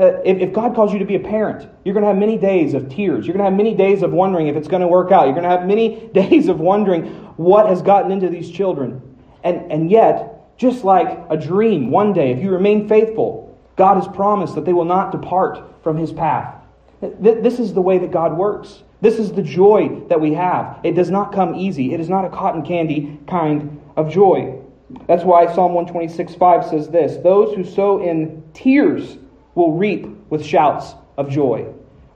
Uh, 0.00 0.20
if, 0.24 0.38
if 0.38 0.52
God 0.52 0.74
calls 0.74 0.92
you 0.92 0.98
to 0.98 1.04
be 1.04 1.16
a 1.16 1.20
parent, 1.20 1.68
you're 1.84 1.92
going 1.92 2.02
to 2.02 2.08
have 2.08 2.16
many 2.16 2.38
days 2.38 2.74
of 2.74 2.88
tears. 2.88 3.26
You're 3.26 3.36
going 3.36 3.44
to 3.44 3.50
have 3.50 3.56
many 3.56 3.74
days 3.74 4.02
of 4.02 4.12
wondering 4.12 4.48
if 4.48 4.56
it's 4.56 4.68
going 4.68 4.80
to 4.80 4.88
work 4.88 5.12
out. 5.12 5.26
You're 5.26 5.34
going 5.34 5.44
to 5.44 5.50
have 5.50 5.66
many 5.66 6.06
days 6.14 6.48
of 6.48 6.58
wondering 6.58 7.06
what 7.36 7.68
has 7.68 7.82
gotten 7.82 8.10
into 8.10 8.28
these 8.28 8.50
children. 8.50 9.00
And, 9.44 9.70
and 9.70 9.90
yet, 9.90 10.56
just 10.56 10.84
like 10.84 11.20
a 11.28 11.36
dream, 11.36 11.90
one 11.90 12.12
day, 12.12 12.32
if 12.32 12.42
you 12.42 12.50
remain 12.50 12.88
faithful, 12.88 13.58
God 13.76 13.96
has 13.96 14.08
promised 14.08 14.54
that 14.54 14.64
they 14.64 14.72
will 14.72 14.84
not 14.84 15.12
depart 15.12 15.82
from 15.82 15.96
his 15.96 16.12
path. 16.12 16.54
This 17.00 17.58
is 17.58 17.74
the 17.74 17.80
way 17.80 17.98
that 17.98 18.12
God 18.12 18.36
works. 18.36 18.82
This 19.00 19.18
is 19.18 19.32
the 19.32 19.42
joy 19.42 20.02
that 20.08 20.20
we 20.20 20.34
have. 20.34 20.78
It 20.84 20.92
does 20.92 21.10
not 21.10 21.32
come 21.32 21.56
easy. 21.56 21.92
It 21.92 21.98
is 21.98 22.08
not 22.08 22.24
a 22.24 22.28
cotton 22.28 22.64
candy 22.64 23.18
kind 23.26 23.80
of 23.96 24.10
joy. 24.10 24.61
That's 25.06 25.24
why 25.24 25.46
Psalm 25.46 25.74
126 25.74 26.34
5 26.34 26.64
says 26.66 26.88
this 26.88 27.16
Those 27.22 27.54
who 27.54 27.64
sow 27.64 28.02
in 28.02 28.42
tears 28.54 29.18
will 29.54 29.72
reap 29.72 30.06
with 30.30 30.44
shouts 30.44 30.94
of 31.16 31.30
joy. 31.30 31.66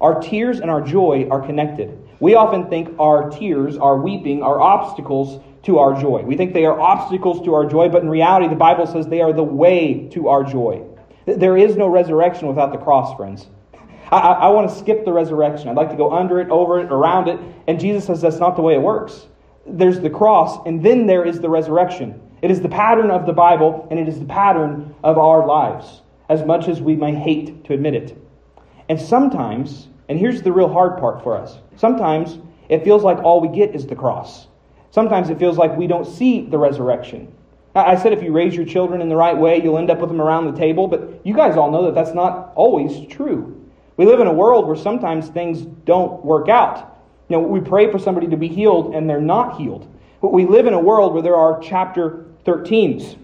Our 0.00 0.21
tears 0.21 0.61
and 0.61 0.71
our 0.71 0.80
joy 0.80 1.28
are 1.30 1.40
connected. 1.40 1.99
We 2.21 2.35
often 2.35 2.68
think 2.68 2.99
our 2.99 3.30
tears, 3.30 3.76
our 3.76 3.99
weeping, 3.99 4.42
are 4.42 4.61
obstacles 4.61 5.42
to 5.64 5.78
our 5.78 6.00
joy. 6.00 6.23
We 6.23 6.37
think 6.37 6.54
they 6.54 6.64
are 6.64 6.78
obstacles 6.78 7.45
to 7.45 7.54
our 7.54 7.66
joy, 7.66 7.88
but 7.88 8.02
in 8.02 8.09
reality, 8.09 8.49
the 8.49 8.54
Bible 8.54 8.87
says 8.87 9.06
they 9.06 9.21
are 9.21 9.33
the 9.33 9.42
way 9.42 10.09
to 10.12 10.28
our 10.28 10.45
joy. 10.45 10.83
There 11.26 11.56
is 11.56 11.76
no 11.76 11.88
resurrection 11.88 12.49
without 12.49 12.73
the 12.73 12.78
cross, 12.78 13.14
friends. 13.16 13.47
I, 14.11 14.16
I, 14.16 14.33
I 14.33 14.49
want 14.49 14.71
to 14.71 14.76
skip 14.76 15.04
the 15.04 15.12
resurrection. 15.12 15.68
I'd 15.68 15.76
like 15.76 15.90
to 15.90 15.97
go 15.97 16.12
under 16.12 16.40
it, 16.40 16.49
over 16.50 16.80
it, 16.80 16.92
around 16.92 17.28
it. 17.28 17.40
And 17.66 17.80
Jesus 17.80 18.06
says 18.06 18.21
that's 18.21 18.38
not 18.38 18.56
the 18.56 18.62
way 18.62 18.75
it 18.75 18.83
works. 18.83 19.26
there's 19.66 20.00
the 20.00 20.11
cross, 20.11 20.64
and 20.66 20.83
then 20.83 21.06
there 21.06 21.25
is 21.25 21.40
the 21.40 21.49
resurrection. 21.49 22.21
It 22.43 22.50
is 22.50 22.61
the 22.61 22.69
pattern 22.69 23.11
of 23.11 23.26
the 23.26 23.33
Bible, 23.33 23.87
and 23.90 23.99
it 23.99 24.09
is 24.09 24.19
the 24.19 24.26
pattern 24.26 24.95
of 25.02 25.19
our 25.19 25.47
lives, 25.47 26.02
as 26.28 26.45
much 26.45 26.69
as 26.69 26.81
we 26.81 26.95
may 26.95 27.14
hate 27.14 27.64
to 27.64 27.73
admit 27.73 27.95
it. 27.95 28.16
And 28.88 29.00
sometimes, 29.00 29.88
and 30.09 30.19
here's 30.19 30.43
the 30.43 30.52
real 30.52 30.69
hard 30.69 30.99
part 30.99 31.23
for 31.23 31.37
us 31.37 31.59
sometimes 31.76 32.38
it 32.69 32.85
feels 32.85 33.02
like 33.02 33.19
all 33.19 33.40
we 33.40 33.49
get 33.49 33.75
is 33.75 33.87
the 33.87 33.95
cross. 33.95 34.49
Sometimes 34.90 35.31
it 35.31 35.38
feels 35.38 35.59
like 35.59 35.76
we 35.76 35.87
don't 35.87 36.07
see 36.07 36.43
the 36.47 36.59
resurrection. 36.59 37.33
I 37.75 37.97
said 37.97 38.12
if 38.12 38.23
you 38.23 38.33
raise 38.33 38.55
your 38.55 38.64
children 38.64 39.02
in 39.02 39.11
the 39.11 39.16
right 39.16 39.37
way, 39.37 39.62
you'll 39.62 39.76
end 39.76 39.90
up 39.90 39.99
with 39.99 40.09
them 40.09 40.23
around 40.23 40.47
the 40.47 40.59
table, 40.59 40.88
but 40.88 41.21
you 41.25 41.35
guys 41.35 41.57
all 41.57 41.71
know 41.71 41.85
that 41.85 41.95
that's 41.95 42.14
not 42.14 42.52
always 42.55 43.07
true. 43.09 43.62
We 43.99 44.07
live 44.07 44.21
in 44.21 44.26
a 44.26 44.33
world 44.33 44.66
where 44.66 44.76
sometimes 44.76 45.28
things 45.28 45.62
don't 45.85 46.25
work 46.25 46.49
out. 46.49 46.99
You 47.28 47.37
know, 47.37 47.43
we 47.43 47.61
pray 47.61 47.90
for 47.90 47.99
somebody 47.99 48.28
to 48.28 48.37
be 48.37 48.49
healed 48.49 48.95
and 48.95 49.09
they're 49.09 49.21
not 49.21 49.59
healed. 49.59 49.87
But 50.23 50.33
we 50.33 50.47
live 50.47 50.66
in 50.66 50.73
a 50.73 50.81
world 50.81 51.12
where 51.12 51.23
there 51.23 51.37
are 51.37 51.61
chapter 51.61 52.25
13s. 52.47 53.19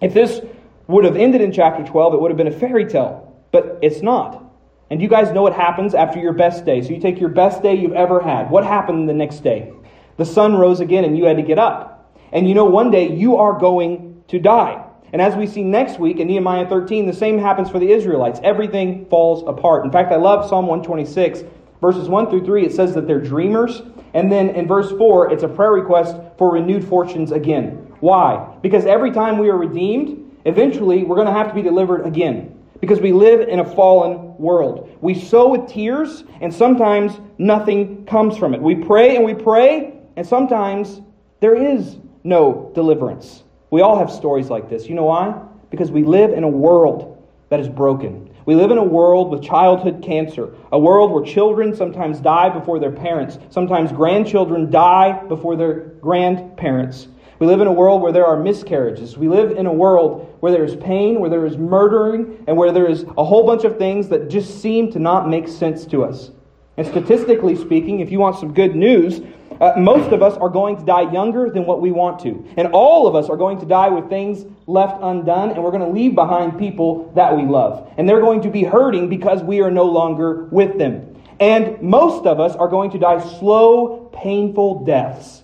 If 0.00 0.14
this 0.14 0.40
would 0.86 1.04
have 1.04 1.16
ended 1.16 1.40
in 1.40 1.52
chapter 1.52 1.84
12, 1.84 2.14
it 2.14 2.20
would 2.20 2.30
have 2.30 2.38
been 2.38 2.48
a 2.48 2.58
fairy 2.58 2.86
tale, 2.86 3.42
but 3.50 3.78
it's 3.82 4.02
not. 4.02 4.42
And 4.90 5.00
you 5.00 5.08
guys 5.08 5.32
know 5.32 5.42
what 5.42 5.54
happens 5.54 5.94
after 5.94 6.18
your 6.18 6.34
best 6.34 6.66
day. 6.66 6.82
So 6.82 6.90
you 6.90 7.00
take 7.00 7.18
your 7.18 7.30
best 7.30 7.62
day 7.62 7.74
you've 7.74 7.94
ever 7.94 8.20
had. 8.20 8.50
What 8.50 8.64
happened 8.64 9.08
the 9.08 9.14
next 9.14 9.40
day? 9.40 9.72
The 10.18 10.26
sun 10.26 10.54
rose 10.54 10.80
again 10.80 11.04
and 11.04 11.16
you 11.16 11.24
had 11.24 11.38
to 11.38 11.42
get 11.42 11.58
up. 11.58 12.14
And 12.30 12.46
you 12.46 12.54
know 12.54 12.66
one 12.66 12.90
day 12.90 13.14
you 13.14 13.36
are 13.36 13.58
going 13.58 14.22
to 14.28 14.38
die. 14.38 14.84
And 15.12 15.22
as 15.22 15.34
we 15.34 15.46
see 15.46 15.62
next 15.62 15.98
week 15.98 16.18
in 16.18 16.26
Nehemiah 16.26 16.66
13, 16.68 17.06
the 17.06 17.12
same 17.12 17.38
happens 17.38 17.70
for 17.70 17.78
the 17.78 17.90
Israelites. 17.90 18.40
Everything 18.42 19.06
falls 19.06 19.42
apart. 19.46 19.84
In 19.84 19.90
fact, 19.90 20.10
I 20.12 20.16
love 20.16 20.48
Psalm 20.48 20.66
126, 20.66 21.44
verses 21.80 22.08
1 22.08 22.30
through 22.30 22.44
3. 22.44 22.66
It 22.66 22.72
says 22.72 22.94
that 22.94 23.06
they're 23.06 23.20
dreamers. 23.20 23.82
And 24.14 24.32
then 24.32 24.50
in 24.50 24.66
verse 24.66 24.90
4, 24.90 25.32
it's 25.32 25.42
a 25.42 25.48
prayer 25.48 25.72
request 25.72 26.16
for 26.38 26.52
renewed 26.52 26.86
fortunes 26.86 27.32
again. 27.32 27.91
Why? 28.02 28.56
Because 28.62 28.84
every 28.84 29.12
time 29.12 29.38
we 29.38 29.48
are 29.48 29.56
redeemed, 29.56 30.28
eventually 30.44 31.04
we're 31.04 31.14
going 31.14 31.28
to 31.28 31.32
have 31.32 31.46
to 31.50 31.54
be 31.54 31.62
delivered 31.62 32.04
again. 32.04 32.60
Because 32.80 32.98
we 32.98 33.12
live 33.12 33.48
in 33.48 33.60
a 33.60 33.64
fallen 33.64 34.36
world. 34.38 34.90
We 35.00 35.14
sow 35.14 35.46
with 35.50 35.70
tears, 35.70 36.24
and 36.40 36.52
sometimes 36.52 37.20
nothing 37.38 38.04
comes 38.06 38.36
from 38.36 38.54
it. 38.54 38.60
We 38.60 38.74
pray 38.74 39.14
and 39.14 39.24
we 39.24 39.34
pray, 39.34 40.00
and 40.16 40.26
sometimes 40.26 41.00
there 41.38 41.54
is 41.54 41.96
no 42.24 42.72
deliverance. 42.74 43.44
We 43.70 43.82
all 43.82 43.96
have 43.96 44.10
stories 44.10 44.50
like 44.50 44.68
this. 44.68 44.88
You 44.88 44.96
know 44.96 45.04
why? 45.04 45.40
Because 45.70 45.92
we 45.92 46.02
live 46.02 46.32
in 46.32 46.42
a 46.42 46.48
world 46.48 47.24
that 47.50 47.60
is 47.60 47.68
broken. 47.68 48.34
We 48.46 48.56
live 48.56 48.72
in 48.72 48.78
a 48.78 48.84
world 48.84 49.30
with 49.30 49.44
childhood 49.44 50.02
cancer, 50.02 50.52
a 50.72 50.78
world 50.78 51.12
where 51.12 51.22
children 51.22 51.76
sometimes 51.76 52.18
die 52.18 52.48
before 52.48 52.80
their 52.80 52.90
parents, 52.90 53.38
sometimes 53.50 53.92
grandchildren 53.92 54.72
die 54.72 55.22
before 55.28 55.54
their 55.54 55.82
grandparents. 56.00 57.06
We 57.42 57.48
live 57.48 57.60
in 57.60 57.66
a 57.66 57.72
world 57.72 58.02
where 58.02 58.12
there 58.12 58.24
are 58.24 58.40
miscarriages. 58.40 59.18
We 59.18 59.26
live 59.26 59.50
in 59.50 59.66
a 59.66 59.72
world 59.72 60.32
where 60.38 60.52
there 60.52 60.62
is 60.62 60.76
pain, 60.76 61.18
where 61.18 61.28
there 61.28 61.44
is 61.44 61.58
murdering, 61.58 62.44
and 62.46 62.56
where 62.56 62.70
there 62.70 62.86
is 62.86 63.02
a 63.18 63.24
whole 63.24 63.44
bunch 63.44 63.64
of 63.64 63.78
things 63.78 64.08
that 64.10 64.30
just 64.30 64.62
seem 64.62 64.92
to 64.92 65.00
not 65.00 65.28
make 65.28 65.48
sense 65.48 65.84
to 65.86 66.04
us. 66.04 66.30
And 66.76 66.86
statistically 66.86 67.56
speaking, 67.56 67.98
if 67.98 68.12
you 68.12 68.20
want 68.20 68.38
some 68.38 68.54
good 68.54 68.76
news, 68.76 69.22
uh, 69.60 69.72
most 69.76 70.12
of 70.12 70.22
us 70.22 70.36
are 70.36 70.48
going 70.48 70.76
to 70.76 70.84
die 70.84 71.10
younger 71.10 71.50
than 71.50 71.66
what 71.66 71.80
we 71.80 71.90
want 71.90 72.20
to. 72.20 72.46
And 72.56 72.68
all 72.68 73.08
of 73.08 73.16
us 73.16 73.28
are 73.28 73.36
going 73.36 73.58
to 73.58 73.66
die 73.66 73.88
with 73.88 74.08
things 74.08 74.46
left 74.68 75.02
undone, 75.02 75.50
and 75.50 75.64
we're 75.64 75.72
going 75.72 75.82
to 75.82 75.90
leave 75.92 76.14
behind 76.14 76.60
people 76.60 77.10
that 77.16 77.36
we 77.36 77.42
love. 77.42 77.92
And 77.96 78.08
they're 78.08 78.20
going 78.20 78.42
to 78.42 78.50
be 78.50 78.62
hurting 78.62 79.08
because 79.08 79.42
we 79.42 79.62
are 79.62 79.70
no 79.72 79.86
longer 79.86 80.44
with 80.44 80.78
them. 80.78 81.20
And 81.40 81.82
most 81.82 82.24
of 82.24 82.38
us 82.38 82.54
are 82.54 82.68
going 82.68 82.92
to 82.92 83.00
die 83.00 83.18
slow, 83.40 84.12
painful 84.14 84.84
deaths. 84.84 85.41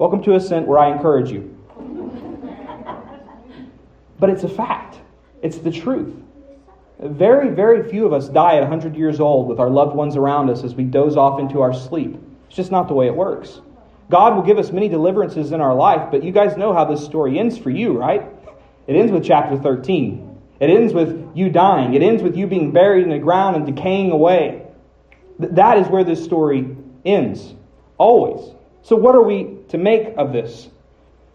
Welcome 0.00 0.22
to 0.22 0.34
Ascent, 0.34 0.66
where 0.66 0.78
I 0.78 0.90
encourage 0.90 1.30
you. 1.30 1.54
But 4.18 4.30
it's 4.30 4.44
a 4.44 4.48
fact, 4.48 4.96
it's 5.42 5.58
the 5.58 5.70
truth. 5.70 6.14
Very, 6.98 7.50
very 7.50 7.86
few 7.86 8.06
of 8.06 8.14
us 8.14 8.30
die 8.30 8.56
at 8.56 8.62
100 8.62 8.96
years 8.96 9.20
old 9.20 9.46
with 9.46 9.60
our 9.60 9.68
loved 9.68 9.94
ones 9.94 10.16
around 10.16 10.48
us 10.48 10.64
as 10.64 10.74
we 10.74 10.84
doze 10.84 11.18
off 11.18 11.38
into 11.38 11.60
our 11.60 11.74
sleep. 11.74 12.18
It's 12.46 12.56
just 12.56 12.70
not 12.70 12.88
the 12.88 12.94
way 12.94 13.08
it 13.08 13.14
works. 13.14 13.60
God 14.08 14.34
will 14.34 14.42
give 14.42 14.56
us 14.56 14.72
many 14.72 14.88
deliverances 14.88 15.52
in 15.52 15.60
our 15.60 15.74
life, 15.74 16.10
but 16.10 16.24
you 16.24 16.32
guys 16.32 16.56
know 16.56 16.72
how 16.72 16.86
this 16.86 17.04
story 17.04 17.38
ends 17.38 17.58
for 17.58 17.68
you, 17.68 17.92
right? 17.92 18.26
It 18.86 18.96
ends 18.96 19.12
with 19.12 19.22
chapter 19.22 19.58
13. 19.58 20.40
It 20.60 20.70
ends 20.70 20.94
with 20.94 21.30
you 21.34 21.50
dying. 21.50 21.92
It 21.92 22.00
ends 22.00 22.22
with 22.22 22.38
you 22.38 22.46
being 22.46 22.72
buried 22.72 23.02
in 23.02 23.10
the 23.10 23.18
ground 23.18 23.56
and 23.56 23.66
decaying 23.66 24.12
away. 24.12 24.66
That 25.38 25.76
is 25.76 25.88
where 25.88 26.04
this 26.04 26.24
story 26.24 26.74
ends, 27.04 27.52
always. 27.98 28.54
So, 28.80 28.96
what 28.96 29.14
are 29.14 29.22
we 29.22 29.59
to 29.70 29.78
make 29.78 30.14
of 30.16 30.32
this? 30.32 30.68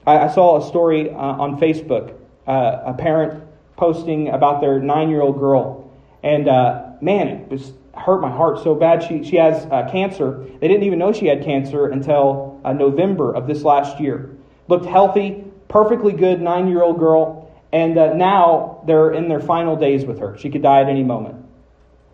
I, 0.08 0.28
saw 0.32 0.64
a 0.64 0.68
story 0.68 1.10
uh, 1.10 1.16
on 1.16 1.60
Facebook, 1.60 2.16
uh, 2.48 2.82
a 2.86 2.94
parent 2.94 3.44
posting 3.76 4.30
about 4.30 4.62
their 4.62 4.80
nine 4.80 5.10
year 5.10 5.22
old 5.22 5.40
girl. 5.40 5.92
And 6.24 6.48
uh, 6.48 6.92
man, 7.02 7.48
it 7.50 7.74
hurt 7.96 8.22
my 8.22 8.30
heart 8.30 8.64
so 8.64 8.76
bad. 8.76 9.04
She, 9.04 9.24
she 9.24 9.36
has 9.38 9.66
uh, 9.66 9.90
cancer. 9.92 10.46
They 10.60 10.68
didn't 10.68 10.84
even 10.84 11.00
know 11.00 11.12
she 11.12 11.26
had 11.26 11.44
cancer 11.44 11.88
until 11.88 12.62
uh, 12.64 12.74
November 12.74 13.34
of 13.34 13.48
this 13.48 13.64
last 13.64 14.00
year. 14.00 14.36
Looked 14.68 14.86
healthy, 14.86 15.44
perfectly 15.68 16.14
good 16.14 16.42
nine 16.42 16.68
year 16.68 16.84
old 16.84 17.00
girl. 17.00 17.52
And 17.72 17.98
uh, 17.98 18.14
now 18.14 18.84
they're 18.86 19.12
in 19.12 19.28
their 19.28 19.42
final 19.42 19.76
days 19.76 20.06
with 20.06 20.20
her. 20.20 20.38
She 20.38 20.50
could 20.50 20.62
die 20.62 20.82
at 20.82 20.88
any 20.88 21.04
moment. 21.04 21.44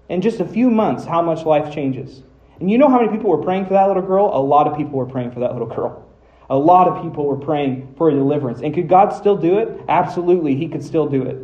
In 0.09 0.21
just 0.21 0.39
a 0.39 0.45
few 0.45 0.69
months, 0.69 1.05
how 1.05 1.21
much 1.21 1.45
life 1.45 1.73
changes. 1.73 2.23
And 2.59 2.69
you 2.69 2.77
know 2.77 2.89
how 2.89 2.99
many 2.99 3.15
people 3.15 3.29
were 3.29 3.43
praying 3.43 3.65
for 3.65 3.73
that 3.73 3.87
little 3.87 4.03
girl? 4.03 4.31
A 4.33 4.41
lot 4.41 4.67
of 4.67 4.77
people 4.77 4.97
were 4.97 5.05
praying 5.05 5.31
for 5.31 5.39
that 5.41 5.53
little 5.53 5.67
girl. 5.67 6.05
A 6.51 6.57
lot 6.57 6.89
of 6.89 7.01
people 7.01 7.25
were 7.25 7.37
praying 7.37 7.95
for 7.97 8.11
deliverance. 8.11 8.59
And 8.61 8.73
could 8.73 8.89
God 8.89 9.11
still 9.13 9.37
do 9.37 9.57
it? 9.59 9.81
Absolutely, 9.87 10.53
He 10.53 10.67
could 10.67 10.83
still 10.83 11.07
do 11.07 11.23
it. 11.23 11.37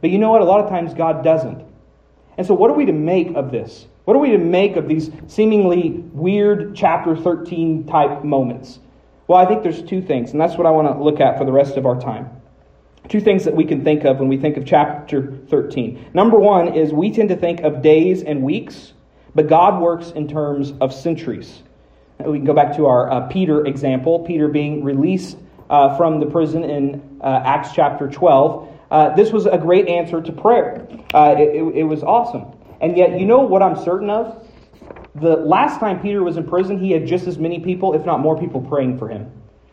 But 0.00 0.08
you 0.08 0.18
know 0.18 0.30
what? 0.30 0.40
A 0.40 0.46
lot 0.46 0.64
of 0.64 0.70
times 0.70 0.94
God 0.94 1.22
doesn't. 1.22 1.62
And 2.38 2.46
so, 2.46 2.54
what 2.54 2.70
are 2.70 2.74
we 2.74 2.86
to 2.86 2.92
make 2.92 3.36
of 3.36 3.50
this? 3.50 3.86
What 4.06 4.16
are 4.16 4.20
we 4.20 4.30
to 4.30 4.38
make 4.38 4.76
of 4.76 4.88
these 4.88 5.10
seemingly 5.26 5.90
weird 6.12 6.74
chapter 6.74 7.14
13 7.14 7.86
type 7.86 8.24
moments? 8.24 8.78
Well, 9.28 9.38
I 9.38 9.44
think 9.44 9.62
there's 9.62 9.82
two 9.82 10.00
things, 10.00 10.32
and 10.32 10.40
that's 10.40 10.56
what 10.56 10.66
I 10.66 10.70
want 10.70 10.88
to 10.88 11.04
look 11.04 11.20
at 11.20 11.36
for 11.36 11.44
the 11.44 11.52
rest 11.52 11.76
of 11.76 11.84
our 11.84 12.00
time. 12.00 12.30
Two 13.08 13.20
things 13.20 13.44
that 13.44 13.54
we 13.54 13.64
can 13.64 13.84
think 13.84 14.04
of 14.04 14.20
when 14.20 14.28
we 14.28 14.38
think 14.38 14.56
of 14.56 14.64
chapter 14.64 15.38
13. 15.50 16.12
Number 16.14 16.38
one 16.38 16.74
is 16.74 16.94
we 16.94 17.10
tend 17.10 17.28
to 17.28 17.36
think 17.36 17.60
of 17.60 17.82
days 17.82 18.22
and 18.22 18.42
weeks, 18.42 18.94
but 19.34 19.48
God 19.48 19.82
works 19.82 20.12
in 20.12 20.26
terms 20.26 20.72
of 20.80 20.94
centuries. 20.94 21.62
We 22.24 22.38
can 22.38 22.46
go 22.46 22.54
back 22.54 22.76
to 22.76 22.86
our 22.86 23.10
uh, 23.10 23.20
Peter 23.28 23.66
example, 23.66 24.20
Peter 24.20 24.48
being 24.48 24.82
released 24.82 25.36
uh, 25.68 25.96
from 25.96 26.18
the 26.20 26.26
prison 26.26 26.64
in 26.64 27.18
uh, 27.20 27.42
Acts 27.44 27.72
chapter 27.74 28.08
12. 28.08 28.68
Uh, 28.90 29.14
this 29.14 29.32
was 29.32 29.46
a 29.46 29.58
great 29.58 29.88
answer 29.88 30.22
to 30.22 30.32
prayer. 30.32 30.86
Uh, 31.12 31.34
it, 31.36 31.76
it, 31.76 31.82
was 31.82 32.02
awesome. 32.02 32.44
And 32.80 32.96
yet, 32.96 33.18
you 33.18 33.26
know 33.26 33.40
what 33.40 33.62
I'm 33.62 33.76
certain 33.76 34.08
of? 34.08 34.48
The 35.16 35.36
last 35.36 35.80
time 35.80 36.00
Peter 36.00 36.22
was 36.22 36.36
in 36.36 36.46
prison, 36.46 36.78
he 36.78 36.92
had 36.92 37.06
just 37.06 37.26
as 37.26 37.38
many 37.38 37.60
people, 37.60 37.94
if 37.94 38.06
not 38.06 38.20
more 38.20 38.38
people, 38.38 38.60
praying 38.60 38.98
for 38.98 39.08
him. 39.08 39.30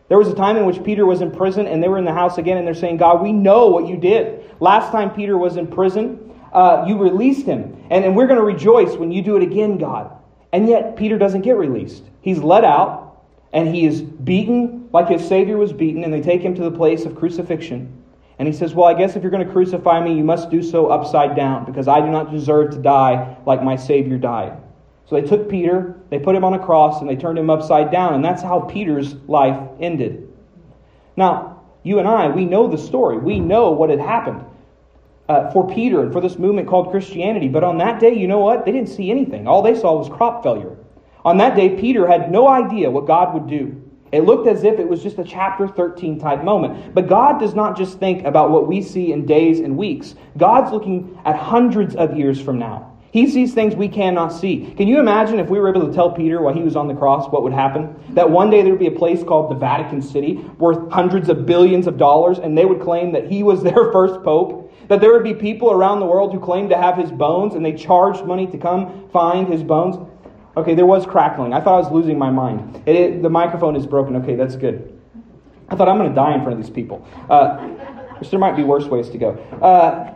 There 0.08 0.18
was 0.18 0.28
a 0.28 0.34
time 0.34 0.56
in 0.56 0.66
which 0.66 0.82
Peter 0.84 1.06
was 1.06 1.20
in 1.22 1.30
prison 1.30 1.66
and 1.66 1.82
they 1.82 1.88
were 1.88 1.98
in 1.98 2.04
the 2.04 2.12
house 2.12 2.36
again 2.38 2.58
and 2.58 2.66
they're 2.66 2.74
saying, 2.74 2.98
God, 2.98 3.22
we 3.22 3.32
know 3.32 3.68
what 3.68 3.86
you 3.88 3.96
did. 3.96 4.54
Last 4.60 4.90
time 4.90 5.10
Peter 5.10 5.38
was 5.38 5.56
in 5.56 5.66
prison, 5.66 6.32
uh, 6.52 6.84
you 6.86 6.98
released 6.98 7.46
him. 7.46 7.84
And, 7.90 8.04
and 8.04 8.14
we're 8.16 8.26
going 8.26 8.38
to 8.38 8.44
rejoice 8.44 8.96
when 8.96 9.10
you 9.10 9.22
do 9.22 9.36
it 9.36 9.42
again, 9.42 9.78
God. 9.78 10.10
And 10.52 10.68
yet, 10.68 10.96
Peter 10.96 11.18
doesn't 11.18 11.42
get 11.42 11.56
released. 11.56 12.04
He's 12.24 12.38
let 12.38 12.64
out 12.64 13.20
and 13.52 13.68
he 13.68 13.84
is 13.84 14.00
beaten 14.00 14.88
like 14.94 15.08
his 15.08 15.28
Savior 15.28 15.58
was 15.58 15.74
beaten, 15.74 16.04
and 16.04 16.12
they 16.14 16.22
take 16.22 16.40
him 16.40 16.54
to 16.54 16.62
the 16.62 16.70
place 16.70 17.04
of 17.04 17.16
crucifixion. 17.16 18.02
And 18.38 18.48
he 18.48 18.54
says, 18.54 18.72
Well, 18.74 18.86
I 18.86 18.94
guess 18.94 19.14
if 19.14 19.22
you're 19.22 19.30
going 19.30 19.46
to 19.46 19.52
crucify 19.52 20.02
me, 20.02 20.16
you 20.16 20.24
must 20.24 20.50
do 20.50 20.62
so 20.62 20.86
upside 20.86 21.36
down, 21.36 21.66
because 21.66 21.86
I 21.86 22.00
do 22.00 22.06
not 22.06 22.32
deserve 22.32 22.70
to 22.70 22.78
die 22.78 23.36
like 23.44 23.62
my 23.62 23.76
Savior 23.76 24.16
died. 24.16 24.56
So 25.06 25.20
they 25.20 25.26
took 25.26 25.50
Peter, 25.50 25.96
they 26.08 26.18
put 26.18 26.34
him 26.34 26.44
on 26.44 26.54
a 26.54 26.64
cross, 26.64 27.00
and 27.00 27.10
they 27.10 27.16
turned 27.16 27.38
him 27.38 27.50
upside 27.50 27.92
down, 27.92 28.14
and 28.14 28.24
that's 28.24 28.42
how 28.42 28.60
Peter's 28.60 29.14
life 29.28 29.60
ended. 29.78 30.32
Now, 31.16 31.60
you 31.82 31.98
and 31.98 32.08
I, 32.08 32.28
we 32.28 32.46
know 32.46 32.66
the 32.66 32.78
story. 32.78 33.18
We 33.18 33.40
know 33.40 33.72
what 33.72 33.90
had 33.90 34.00
happened 34.00 34.42
uh, 35.28 35.50
for 35.50 35.68
Peter 35.68 36.00
and 36.00 36.12
for 36.12 36.22
this 36.22 36.38
movement 36.38 36.66
called 36.66 36.90
Christianity. 36.90 37.48
But 37.48 37.62
on 37.62 37.78
that 37.78 38.00
day, 38.00 38.14
you 38.14 38.26
know 38.26 38.38
what? 38.38 38.64
They 38.64 38.72
didn't 38.72 38.88
see 38.88 39.10
anything. 39.10 39.46
All 39.46 39.60
they 39.60 39.78
saw 39.78 39.98
was 39.98 40.08
crop 40.08 40.42
failure. 40.42 40.76
On 41.24 41.38
that 41.38 41.56
day, 41.56 41.70
Peter 41.70 42.06
had 42.06 42.30
no 42.30 42.48
idea 42.48 42.90
what 42.90 43.06
God 43.06 43.32
would 43.34 43.46
do. 43.46 43.80
It 44.12 44.24
looked 44.24 44.46
as 44.46 44.62
if 44.62 44.78
it 44.78 44.88
was 44.88 45.02
just 45.02 45.18
a 45.18 45.24
chapter 45.24 45.66
13 45.66 46.20
type 46.20 46.44
moment. 46.44 46.94
But 46.94 47.08
God 47.08 47.40
does 47.40 47.54
not 47.54 47.76
just 47.76 47.98
think 47.98 48.24
about 48.24 48.50
what 48.50 48.68
we 48.68 48.80
see 48.80 49.12
in 49.12 49.26
days 49.26 49.58
and 49.58 49.76
weeks, 49.76 50.14
God's 50.36 50.70
looking 50.70 51.18
at 51.24 51.36
hundreds 51.36 51.96
of 51.96 52.16
years 52.16 52.40
from 52.40 52.58
now. 52.58 52.94
He 53.10 53.28
sees 53.30 53.54
things 53.54 53.76
we 53.76 53.88
cannot 53.88 54.28
see. 54.28 54.74
Can 54.76 54.88
you 54.88 54.98
imagine 54.98 55.38
if 55.38 55.48
we 55.48 55.58
were 55.60 55.68
able 55.68 55.86
to 55.86 55.94
tell 55.94 56.10
Peter 56.10 56.42
while 56.42 56.52
he 56.52 56.62
was 56.62 56.74
on 56.74 56.88
the 56.88 56.94
cross 56.94 57.30
what 57.30 57.44
would 57.44 57.52
happen? 57.52 57.94
That 58.10 58.28
one 58.28 58.50
day 58.50 58.62
there 58.62 58.72
would 58.72 58.80
be 58.80 58.88
a 58.88 58.98
place 58.98 59.22
called 59.22 59.52
the 59.52 59.54
Vatican 59.54 60.02
City 60.02 60.34
worth 60.58 60.90
hundreds 60.92 61.28
of 61.28 61.46
billions 61.46 61.86
of 61.86 61.96
dollars, 61.96 62.40
and 62.40 62.58
they 62.58 62.64
would 62.64 62.80
claim 62.80 63.12
that 63.12 63.30
he 63.30 63.44
was 63.44 63.62
their 63.64 63.92
first 63.92 64.22
pope. 64.24 64.72
That 64.88 65.00
there 65.00 65.12
would 65.12 65.22
be 65.22 65.32
people 65.32 65.70
around 65.70 66.00
the 66.00 66.06
world 66.06 66.32
who 66.32 66.40
claimed 66.40 66.70
to 66.70 66.76
have 66.76 66.96
his 66.96 67.10
bones, 67.10 67.54
and 67.54 67.64
they 67.64 67.72
charged 67.72 68.24
money 68.24 68.48
to 68.48 68.58
come 68.58 69.08
find 69.10 69.46
his 69.46 69.62
bones. 69.62 69.96
Okay, 70.56 70.74
there 70.74 70.86
was 70.86 71.04
crackling. 71.04 71.52
I 71.52 71.60
thought 71.60 71.74
I 71.74 71.80
was 71.80 71.90
losing 71.90 72.18
my 72.18 72.30
mind. 72.30 72.82
It, 72.86 72.96
it, 72.96 73.22
the 73.22 73.30
microphone 73.30 73.74
is 73.76 73.86
broken. 73.86 74.16
Okay, 74.16 74.36
that's 74.36 74.56
good. 74.56 74.90
I 75.68 75.76
thought 75.76 75.88
I'm 75.88 75.98
going 75.98 76.10
to 76.10 76.14
die 76.14 76.34
in 76.34 76.42
front 76.42 76.58
of 76.58 76.64
these 76.64 76.72
people. 76.72 77.06
Uh, 77.28 77.56
which 78.18 78.30
there 78.30 78.38
might 78.38 78.56
be 78.56 78.62
worse 78.62 78.84
ways 78.84 79.10
to 79.10 79.18
go. 79.18 79.30
Uh, 79.60 80.14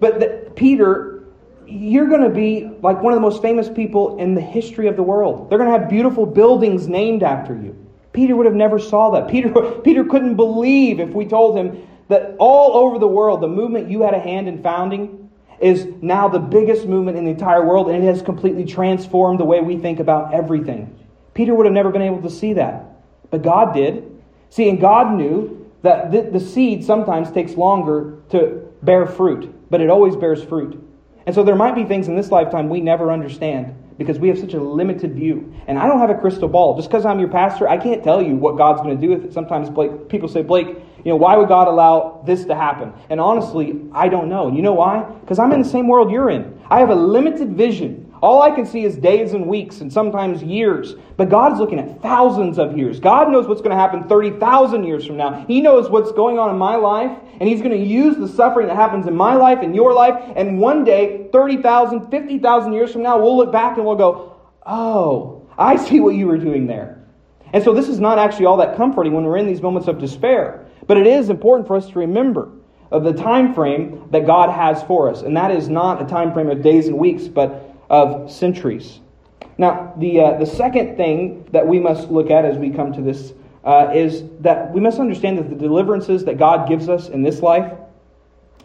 but 0.00 0.20
the, 0.20 0.50
Peter, 0.54 1.24
you're 1.66 2.06
going 2.06 2.22
to 2.22 2.28
be 2.28 2.70
like 2.82 3.02
one 3.02 3.12
of 3.12 3.16
the 3.16 3.20
most 3.20 3.40
famous 3.40 3.68
people 3.68 4.18
in 4.18 4.34
the 4.34 4.40
history 4.40 4.88
of 4.88 4.96
the 4.96 5.02
world. 5.02 5.48
They're 5.48 5.58
going 5.58 5.72
to 5.72 5.78
have 5.78 5.88
beautiful 5.88 6.26
buildings 6.26 6.88
named 6.88 7.22
after 7.22 7.54
you. 7.54 7.76
Peter 8.12 8.36
would 8.36 8.46
have 8.46 8.54
never 8.54 8.78
saw 8.78 9.10
that. 9.12 9.28
Peter, 9.28 9.50
Peter 9.84 10.04
couldn't 10.04 10.36
believe 10.36 11.00
if 11.00 11.10
we 11.10 11.24
told 11.24 11.56
him 11.56 11.86
that 12.08 12.36
all 12.38 12.76
over 12.76 12.98
the 12.98 13.08
world, 13.08 13.40
the 13.40 13.48
movement 13.48 13.90
you 13.90 14.02
had 14.02 14.12
a 14.12 14.18
hand 14.18 14.48
in 14.48 14.62
founding 14.62 15.30
is 15.62 15.86
now 16.02 16.28
the 16.28 16.38
biggest 16.38 16.86
movement 16.86 17.16
in 17.16 17.24
the 17.24 17.30
entire 17.30 17.64
world, 17.64 17.88
and 17.88 18.02
it 18.02 18.06
has 18.06 18.20
completely 18.20 18.64
transformed 18.64 19.38
the 19.38 19.44
way 19.44 19.60
we 19.60 19.78
think 19.78 20.00
about 20.00 20.34
everything. 20.34 20.98
Peter 21.34 21.54
would 21.54 21.66
have 21.66 21.72
never 21.72 21.90
been 21.90 22.02
able 22.02 22.20
to 22.22 22.30
see 22.30 22.54
that. 22.54 22.84
But 23.30 23.42
God 23.42 23.72
did. 23.72 24.22
See, 24.50 24.68
and 24.68 24.80
God 24.80 25.14
knew 25.16 25.70
that 25.82 26.10
the, 26.10 26.22
the 26.22 26.40
seed 26.40 26.84
sometimes 26.84 27.30
takes 27.30 27.54
longer 27.54 28.18
to 28.30 28.68
bear 28.82 29.06
fruit, 29.06 29.54
but 29.70 29.80
it 29.80 29.88
always 29.88 30.16
bears 30.16 30.42
fruit. 30.42 30.78
And 31.24 31.34
so 31.34 31.42
there 31.44 31.54
might 31.54 31.74
be 31.74 31.84
things 31.84 32.08
in 32.08 32.16
this 32.16 32.30
lifetime 32.30 32.68
we 32.68 32.80
never 32.80 33.12
understand 33.12 33.74
because 33.96 34.18
we 34.18 34.28
have 34.28 34.38
such 34.38 34.54
a 34.54 34.60
limited 34.60 35.14
view. 35.14 35.54
And 35.66 35.78
I 35.78 35.86
don't 35.86 36.00
have 36.00 36.10
a 36.10 36.18
crystal 36.18 36.48
ball. 36.48 36.76
Just 36.76 36.88
because 36.88 37.06
I'm 37.06 37.20
your 37.20 37.28
pastor, 37.28 37.68
I 37.68 37.76
can't 37.76 38.02
tell 38.02 38.20
you 38.20 38.34
what 38.34 38.56
God's 38.56 38.80
going 38.80 38.96
to 38.98 39.00
do 39.00 39.12
with 39.12 39.24
it. 39.24 39.32
Sometimes 39.32 39.70
Blake, 39.70 40.08
people 40.08 40.28
say, 40.28 40.42
Blake, 40.42 40.76
you 41.04 41.10
know, 41.10 41.16
why 41.16 41.36
would 41.36 41.48
God 41.48 41.68
allow 41.68 42.22
this 42.24 42.44
to 42.44 42.54
happen? 42.54 42.92
And 43.10 43.20
honestly, 43.20 43.80
I 43.92 44.08
don't 44.08 44.28
know. 44.28 44.48
And 44.48 44.56
you 44.56 44.62
know 44.62 44.74
why? 44.74 45.02
Because 45.20 45.38
I'm 45.38 45.52
in 45.52 45.62
the 45.62 45.68
same 45.68 45.88
world 45.88 46.10
you're 46.10 46.30
in. 46.30 46.60
I 46.70 46.78
have 46.78 46.90
a 46.90 46.94
limited 46.94 47.56
vision. 47.56 48.12
All 48.22 48.40
I 48.40 48.52
can 48.52 48.64
see 48.66 48.84
is 48.84 48.96
days 48.96 49.32
and 49.32 49.48
weeks 49.48 49.80
and 49.80 49.92
sometimes 49.92 50.44
years. 50.44 50.94
But 51.16 51.28
God's 51.28 51.58
looking 51.58 51.80
at 51.80 52.00
thousands 52.00 52.56
of 52.56 52.78
years. 52.78 53.00
God 53.00 53.32
knows 53.32 53.48
what's 53.48 53.60
going 53.60 53.72
to 53.72 53.76
happen 53.76 54.08
30,000 54.08 54.84
years 54.84 55.04
from 55.04 55.16
now. 55.16 55.44
He 55.48 55.60
knows 55.60 55.90
what's 55.90 56.12
going 56.12 56.38
on 56.38 56.48
in 56.50 56.56
my 56.56 56.76
life, 56.76 57.18
and 57.40 57.48
He's 57.48 57.60
going 57.60 57.72
to 57.72 57.84
use 57.84 58.16
the 58.16 58.28
suffering 58.28 58.68
that 58.68 58.76
happens 58.76 59.08
in 59.08 59.16
my 59.16 59.34
life 59.34 59.58
and 59.60 59.74
your 59.74 59.92
life. 59.92 60.14
And 60.36 60.60
one 60.60 60.84
day, 60.84 61.28
30,000, 61.32 62.10
50,000 62.12 62.72
years 62.72 62.92
from 62.92 63.02
now, 63.02 63.20
we'll 63.20 63.36
look 63.36 63.50
back 63.50 63.76
and 63.76 63.84
we'll 63.84 63.96
go, 63.96 64.36
Oh, 64.64 65.48
I 65.58 65.74
see 65.74 65.98
what 65.98 66.14
you 66.14 66.28
were 66.28 66.38
doing 66.38 66.68
there. 66.68 67.04
And 67.52 67.62
so 67.62 67.74
this 67.74 67.88
is 67.88 67.98
not 67.98 68.18
actually 68.18 68.46
all 68.46 68.56
that 68.58 68.76
comforting 68.76 69.12
when 69.12 69.24
we're 69.24 69.36
in 69.36 69.46
these 69.46 69.60
moments 69.60 69.88
of 69.88 69.98
despair. 69.98 70.66
But 70.92 70.98
it 70.98 71.06
is 71.06 71.30
important 71.30 71.66
for 71.66 71.74
us 71.74 71.88
to 71.88 72.00
remember 72.00 72.50
of 72.90 73.02
the 73.02 73.14
time 73.14 73.54
frame 73.54 74.06
that 74.10 74.26
God 74.26 74.50
has 74.50 74.82
for 74.82 75.08
us. 75.08 75.22
And 75.22 75.34
that 75.38 75.50
is 75.50 75.70
not 75.70 76.02
a 76.02 76.04
time 76.04 76.34
frame 76.34 76.50
of 76.50 76.60
days 76.60 76.86
and 76.86 76.98
weeks, 76.98 77.28
but 77.28 77.74
of 77.88 78.30
centuries. 78.30 79.00
Now, 79.56 79.94
the, 79.96 80.20
uh, 80.20 80.38
the 80.38 80.44
second 80.44 80.98
thing 80.98 81.48
that 81.50 81.66
we 81.66 81.78
must 81.78 82.10
look 82.10 82.30
at 82.30 82.44
as 82.44 82.58
we 82.58 82.68
come 82.68 82.92
to 82.92 83.00
this 83.00 83.32
uh, 83.64 83.90
is 83.94 84.24
that 84.40 84.70
we 84.70 84.82
must 84.82 84.98
understand 84.98 85.38
that 85.38 85.48
the 85.48 85.56
deliverances 85.56 86.26
that 86.26 86.36
God 86.36 86.68
gives 86.68 86.90
us 86.90 87.08
in 87.08 87.22
this 87.22 87.40
life 87.40 87.72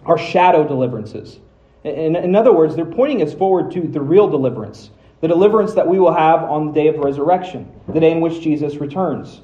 are 0.05 0.17
shadow 0.17 0.67
deliverances. 0.67 1.39
In, 1.85 2.17
in 2.17 2.35
other 2.35 2.51
words, 2.51 2.75
they're 2.75 2.83
pointing 2.83 3.21
us 3.21 3.33
forward 3.33 3.71
to 3.71 3.87
the 3.87 4.01
real 4.01 4.27
deliverance, 4.27 4.89
the 5.21 5.29
deliverance 5.29 5.75
that 5.75 5.87
we 5.87 5.97
will 5.97 6.13
have 6.13 6.43
on 6.43 6.67
the 6.67 6.73
day 6.73 6.87
of 6.89 6.97
resurrection, 6.97 7.71
the 7.87 8.01
day 8.01 8.11
in 8.11 8.19
which 8.19 8.41
Jesus 8.41 8.75
returns. 8.81 9.43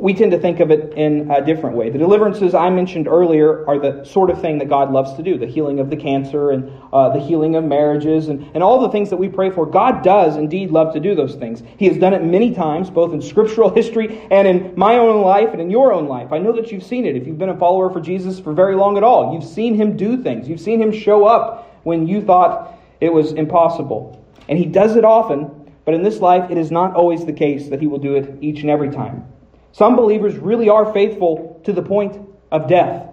We 0.00 0.14
tend 0.14 0.32
to 0.32 0.38
think 0.38 0.60
of 0.60 0.70
it 0.70 0.92
in 0.94 1.30
a 1.30 1.44
different 1.44 1.76
way. 1.76 1.90
The 1.90 1.98
deliverances 1.98 2.54
I 2.54 2.70
mentioned 2.70 3.06
earlier 3.06 3.66
are 3.68 3.78
the 3.78 4.04
sort 4.04 4.30
of 4.30 4.40
thing 4.40 4.58
that 4.58 4.68
God 4.68 4.90
loves 4.90 5.14
to 5.14 5.22
do 5.22 5.38
the 5.38 5.46
healing 5.46 5.78
of 5.78 5.90
the 5.90 5.96
cancer 5.96 6.50
and 6.50 6.70
uh, 6.92 7.10
the 7.10 7.20
healing 7.20 7.54
of 7.56 7.64
marriages 7.64 8.28
and, 8.28 8.48
and 8.54 8.62
all 8.62 8.80
the 8.80 8.88
things 8.88 9.10
that 9.10 9.16
we 9.16 9.28
pray 9.28 9.50
for. 9.50 9.66
God 9.66 10.02
does 10.02 10.36
indeed 10.36 10.70
love 10.70 10.92
to 10.94 11.00
do 11.00 11.14
those 11.14 11.34
things. 11.34 11.62
He 11.76 11.86
has 11.88 11.98
done 11.98 12.14
it 12.14 12.22
many 12.22 12.54
times, 12.54 12.90
both 12.90 13.12
in 13.12 13.20
scriptural 13.20 13.70
history 13.74 14.26
and 14.30 14.48
in 14.48 14.72
my 14.76 14.96
own 14.96 15.22
life 15.22 15.50
and 15.52 15.60
in 15.60 15.70
your 15.70 15.92
own 15.92 16.08
life. 16.08 16.32
I 16.32 16.38
know 16.38 16.52
that 16.52 16.72
you've 16.72 16.84
seen 16.84 17.04
it. 17.04 17.16
If 17.16 17.26
you've 17.26 17.38
been 17.38 17.50
a 17.50 17.58
follower 17.58 17.90
for 17.90 18.00
Jesus 18.00 18.40
for 18.40 18.52
very 18.52 18.76
long 18.76 18.96
at 18.96 19.04
all, 19.04 19.34
you've 19.34 19.44
seen 19.44 19.74
Him 19.74 19.96
do 19.96 20.22
things, 20.22 20.48
you've 20.48 20.60
seen 20.60 20.80
Him 20.80 20.92
show 20.92 21.26
up 21.26 21.78
when 21.84 22.06
you 22.06 22.22
thought 22.22 22.78
it 23.00 23.12
was 23.12 23.32
impossible. 23.32 24.24
And 24.48 24.58
He 24.58 24.64
does 24.64 24.96
it 24.96 25.04
often, 25.04 25.50
but 25.84 25.94
in 25.94 26.02
this 26.02 26.20
life, 26.20 26.50
it 26.50 26.58
is 26.58 26.70
not 26.70 26.94
always 26.94 27.24
the 27.24 27.32
case 27.32 27.68
that 27.68 27.80
He 27.80 27.86
will 27.86 27.98
do 27.98 28.16
it 28.16 28.38
each 28.40 28.60
and 28.60 28.70
every 28.70 28.90
time. 28.90 29.26
Some 29.74 29.96
believers 29.96 30.36
really 30.36 30.68
are 30.68 30.92
faithful 30.92 31.60
to 31.64 31.72
the 31.72 31.82
point 31.82 32.16
of 32.52 32.68
death. 32.68 33.08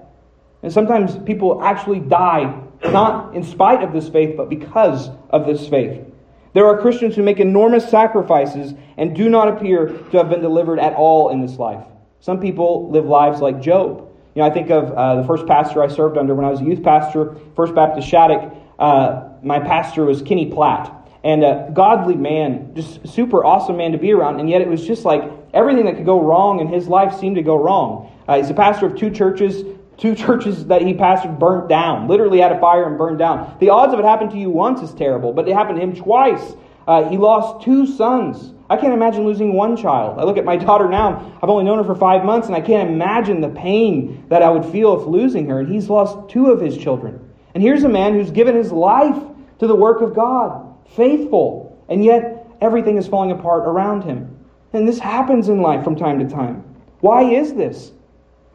And 0.61 0.71
sometimes 0.71 1.17
people 1.25 1.63
actually 1.63 2.01
die, 2.01 2.61
not 2.83 3.33
in 3.33 3.43
spite 3.43 3.81
of 3.81 3.93
this 3.93 4.07
faith, 4.07 4.37
but 4.37 4.47
because 4.47 5.09
of 5.31 5.47
this 5.47 5.67
faith. 5.67 6.05
There 6.53 6.67
are 6.67 6.79
Christians 6.79 7.15
who 7.15 7.23
make 7.23 7.39
enormous 7.39 7.89
sacrifices 7.89 8.75
and 8.95 9.15
do 9.15 9.27
not 9.27 9.47
appear 9.47 9.87
to 9.87 10.17
have 10.17 10.29
been 10.29 10.41
delivered 10.41 10.77
at 10.77 10.93
all 10.93 11.29
in 11.29 11.41
this 11.41 11.57
life. 11.57 11.83
Some 12.19 12.39
people 12.39 12.91
live 12.91 13.05
lives 13.05 13.41
like 13.41 13.59
Job. 13.59 14.07
You 14.35 14.43
know, 14.43 14.47
I 14.47 14.51
think 14.51 14.69
of 14.69 14.91
uh, 14.91 15.15
the 15.15 15.27
first 15.27 15.47
pastor 15.47 15.81
I 15.81 15.87
served 15.87 16.15
under 16.15 16.35
when 16.35 16.45
I 16.45 16.51
was 16.51 16.61
a 16.61 16.63
youth 16.63 16.83
pastor, 16.83 17.37
First 17.55 17.73
Baptist 17.73 18.07
Shattuck. 18.07 18.55
Uh, 18.77 19.29
my 19.41 19.59
pastor 19.59 20.05
was 20.05 20.21
Kenny 20.21 20.51
Platt 20.51 20.95
and 21.23 21.43
a 21.43 21.71
godly 21.73 22.15
man, 22.15 22.75
just 22.75 23.07
super 23.07 23.43
awesome 23.43 23.77
man 23.77 23.93
to 23.93 23.97
be 23.97 24.11
around. 24.11 24.39
And 24.39 24.47
yet 24.47 24.61
it 24.61 24.67
was 24.67 24.85
just 24.85 25.05
like 25.05 25.23
everything 25.53 25.85
that 25.85 25.95
could 25.95 26.05
go 26.05 26.21
wrong 26.21 26.59
in 26.59 26.67
his 26.67 26.87
life 26.87 27.17
seemed 27.19 27.35
to 27.35 27.41
go 27.43 27.55
wrong. 27.55 28.11
Uh, 28.27 28.37
he's 28.37 28.49
a 28.49 28.53
pastor 28.53 28.85
of 28.85 28.95
two 28.95 29.09
churches. 29.09 29.63
Two 29.97 30.15
churches 30.25 30.65
that 30.65 30.81
he 30.81 30.93
pastored 30.93 31.37
burnt 31.37 31.69
down, 31.69 32.07
literally 32.07 32.39
had 32.39 32.51
a 32.51 32.59
fire 32.59 32.87
and 32.87 32.97
burned 32.97 33.19
down. 33.19 33.55
The 33.59 33.69
odds 33.69 33.93
of 33.93 33.99
it 33.99 34.05
happening 34.05 34.31
to 34.31 34.37
you 34.39 34.49
once 34.49 34.81
is 34.81 34.93
terrible, 34.93 35.31
but 35.31 35.47
it 35.47 35.53
happened 35.53 35.79
to 35.79 35.83
him 35.83 35.95
twice. 35.95 36.53
Uh, 36.87 37.07
he 37.07 37.17
lost 37.17 37.63
two 37.63 37.85
sons. 37.85 38.53
I 38.69 38.77
can't 38.77 38.93
imagine 38.93 39.25
losing 39.25 39.53
one 39.53 39.75
child. 39.75 40.17
I 40.17 40.23
look 40.23 40.37
at 40.37 40.45
my 40.45 40.55
daughter 40.65 40.87
now. 40.87 41.37
I've 41.43 41.49
only 41.49 41.65
known 41.65 41.77
her 41.77 41.83
for 41.83 41.95
five 41.95 42.23
months, 42.23 42.47
and 42.47 42.55
I 42.55 42.61
can't 42.61 42.89
imagine 42.89 43.41
the 43.41 43.49
pain 43.49 44.25
that 44.29 44.41
I 44.41 44.49
would 44.49 44.65
feel 44.65 44.99
if 44.99 45.05
losing 45.05 45.47
her. 45.49 45.59
And 45.59 45.71
he's 45.71 45.89
lost 45.89 46.29
two 46.29 46.47
of 46.47 46.61
his 46.61 46.77
children. 46.77 47.19
And 47.53 47.61
here's 47.61 47.83
a 47.83 47.89
man 47.89 48.13
who's 48.13 48.31
given 48.31 48.55
his 48.55 48.71
life 48.71 49.21
to 49.59 49.67
the 49.67 49.75
work 49.75 50.01
of 50.01 50.15
God 50.15 50.67
faithful, 50.95 51.83
and 51.87 52.03
yet 52.03 52.47
everything 52.59 52.97
is 52.97 53.07
falling 53.07 53.31
apart 53.31 53.63
around 53.67 54.03
him. 54.03 54.37
And 54.73 54.87
this 54.87 54.99
happens 54.99 55.49
in 55.49 55.61
life 55.61 55.83
from 55.83 55.95
time 55.95 56.19
to 56.19 56.33
time. 56.33 56.63
Why 57.01 57.23
is 57.23 57.53
this? 57.53 57.91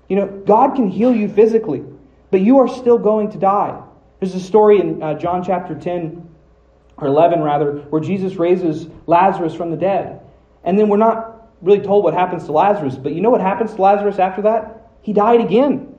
You 0.09 0.17
know, 0.17 0.27
God 0.47 0.75
can 0.75 0.89
heal 0.89 1.15
you 1.15 1.29
physically, 1.29 1.83
but 2.31 2.41
you 2.41 2.59
are 2.59 2.69
still 2.69 2.99
going 2.99 3.31
to 3.33 3.39
die. 3.39 3.83
There's 4.21 4.35
a 4.35 4.41
story 4.41 4.81
in 4.81 5.03
uh, 5.03 5.15
John 5.15 5.45
chapter 5.45 5.75
10, 5.75 6.27
or 6.97 7.09
11 7.09 7.41
rather, 7.41 7.73
where 7.91 8.01
Jesus 8.01 8.37
raises 8.37 8.89
Lazarus 9.07 9.55
from 9.55 9.71
the 9.71 9.77
dead. 9.77 10.21
And 10.65 10.79
then 10.79 10.89
we're 10.89 10.97
not 10.97 11.51
really 11.61 11.81
told 11.81 12.05
what 12.05 12.15
happens 12.15 12.45
to 12.45 12.53
Lazarus, 12.53 12.97
but 12.97 13.13
you 13.13 13.21
know 13.21 13.31
what 13.31 13.41
happens 13.41 13.75
to 13.75 13.83
Lazarus 13.83 14.19
after 14.19 14.43
that? 14.43 14.91
He 15.03 15.13
died 15.13 15.41
again. 15.41 15.93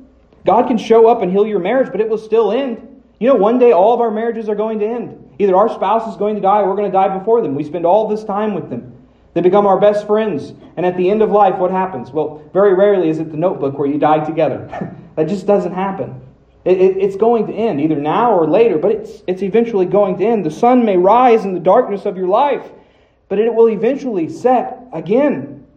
God 0.46 0.68
can 0.68 0.78
show 0.78 1.08
up 1.08 1.22
and 1.22 1.32
heal 1.32 1.46
your 1.46 1.60
marriage, 1.60 1.92
but 1.92 2.02
it 2.02 2.10
will 2.10 2.18
still 2.18 2.52
end. 2.52 3.04
You 3.20 3.28
know, 3.28 3.36
one 3.36 3.60
day 3.60 3.72
all 3.72 3.94
of 3.94 4.02
our 4.02 4.12
marriages 4.12 4.50
are 4.50 4.56
going 4.56 4.80
to 4.80 4.88
end. 4.88 5.36
Either 5.40 5.56
our 5.56 5.70
spouse 5.70 6.10
is 6.10 6.18
going 6.18 6.36
to 6.36 6.42
die 6.42 6.62
or 6.62 6.70
we're 6.70 6.76
going 6.76 6.90
to 6.90 6.96
die 6.96 7.16
before 7.18 7.42
them. 7.42 7.56
We 7.56 7.64
spend 7.64 7.86
all 7.86 8.08
this 8.08 8.24
time 8.24 8.54
with 8.54 8.70
them. 8.70 8.97
They 9.38 9.42
become 9.42 9.68
our 9.68 9.80
best 9.80 10.08
friends. 10.08 10.56
And 10.78 10.84
at 10.84 10.98
the 10.98 11.12
end 11.12 11.22
of 11.22 11.30
life, 11.30 11.60
what 11.60 11.70
happens? 11.70 12.10
Well, 12.10 12.42
very 12.54 12.74
rarely 12.74 13.08
is 13.10 13.20
it 13.20 13.30
the 13.30 13.38
notebook 13.38 13.78
where 13.78 13.88
you 13.88 14.00
die 14.00 14.26
together. 14.26 14.98
that 15.16 15.28
just 15.28 15.46
doesn't 15.46 15.74
happen. 15.74 16.20
It, 16.66 16.82
it, 16.82 16.98
it's 16.98 17.16
going 17.16 17.46
to 17.46 17.54
end, 17.54 17.80
either 17.80 17.98
now 17.98 18.32
or 18.32 18.50
later, 18.50 18.80
but 18.80 18.90
it's, 18.90 19.22
it's 19.28 19.44
eventually 19.44 19.86
going 19.86 20.18
to 20.18 20.26
end. 20.26 20.44
The 20.44 20.50
sun 20.50 20.84
may 20.86 20.98
rise 20.98 21.46
in 21.46 21.54
the 21.54 21.60
darkness 21.60 22.08
of 22.08 22.18
your 22.18 22.26
life, 22.26 22.66
but 23.30 23.38
it 23.38 23.54
will 23.54 23.70
eventually 23.70 24.28
set 24.28 24.80
again. 24.92 25.68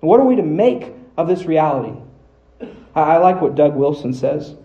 What 0.00 0.18
are 0.18 0.24
we 0.24 0.36
to 0.36 0.42
make 0.42 0.94
of 1.18 1.28
this 1.28 1.44
reality? 1.44 2.00
I, 2.94 3.00
I 3.02 3.16
like 3.18 3.42
what 3.42 3.56
Doug 3.56 3.76
Wilson 3.76 4.14
says. 4.14 4.56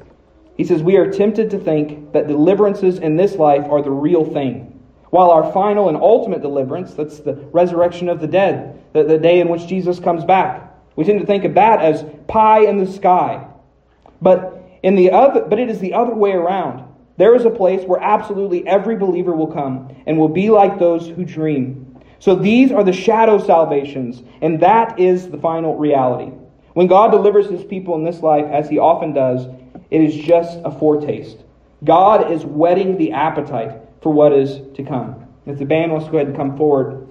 He 0.56 0.64
says, 0.64 0.82
We 0.82 0.96
are 0.96 1.12
tempted 1.12 1.50
to 1.50 1.60
think 1.60 2.14
that 2.14 2.30
deliverances 2.30 2.98
in 3.00 3.18
this 3.18 3.36
life 3.36 3.66
are 3.70 3.82
the 3.82 3.92
real 3.92 4.24
thing. 4.24 4.77
While 5.10 5.32
our 5.32 5.52
final 5.54 5.88
and 5.88 5.98
ultimate 5.98 6.42
deliverance, 6.42 6.94
that's 6.94 7.20
the 7.20 7.34
resurrection 7.52 8.10
of 8.10 8.20
the 8.20 8.28
dead, 8.28 8.82
the, 8.94 9.04
the 9.04 9.18
day 9.18 9.40
in 9.40 9.50
which 9.50 9.68
Jesus 9.68 10.00
comes 10.00 10.26
back, 10.26 10.74
we 10.96 11.04
tend 11.04 11.20
to 11.20 11.26
think 11.26 11.46
of 11.46 11.54
that 11.54 11.80
as 11.80 12.04
pie 12.28 12.66
in 12.66 12.78
the 12.78 12.92
sky. 12.92 13.48
But, 14.22 14.62
in 14.84 14.96
the 14.96 15.12
other, 15.12 15.42
but 15.42 15.60
it 15.60 15.70
is 15.70 15.80
the 15.80 15.94
other 15.94 16.14
way 16.14 16.32
around. 16.32 16.84
There 17.18 17.36
is 17.36 17.46
a 17.46 17.50
place 17.50 17.86
where 17.86 18.02
absolutely 18.02 18.68
every 18.68 18.96
believer 18.96 19.36
will 19.36 19.48
come 19.48 19.96
and 20.06 20.18
will 20.18 20.30
be 20.30 20.50
like 20.50 20.78
those 20.78 21.08
who 21.08 21.24
dream. 21.24 22.00
So 22.20 22.36
these 22.36 22.72
are 22.72 22.84
the 22.84 22.94
shadow 22.94 23.38
salvations, 23.38 24.24
and 24.42 24.60
that 24.62 25.00
is 25.00 25.30
the 25.30 25.38
final 25.38 25.78
reality. 25.78 26.32
When 26.74 26.88
God 26.88 27.12
delivers 27.12 27.48
his 27.48 27.64
people 27.64 27.96
in 27.96 28.04
this 28.04 28.22
life, 28.22 28.46
as 28.46 28.70
he 28.70 28.78
often 28.78 29.14
does, 29.14 29.48
it 29.90 30.02
is 30.02 30.16
just 30.16 30.60
a 30.64 30.72
foretaste. 30.72 31.38
God 31.84 32.32
is 32.32 32.44
whetting 32.44 32.98
the 32.98 33.12
appetite 33.12 33.87
for 34.08 34.14
what 34.14 34.32
is 34.32 34.62
to 34.74 34.84
come. 34.84 35.28
If 35.46 35.60
the 35.60 35.66
band 35.66 35.92
wants 35.92 36.06
to 36.06 36.12
go 36.14 36.18
ahead 36.18 36.30
and 36.30 36.38
come 36.38 36.56
forward, 36.56 37.10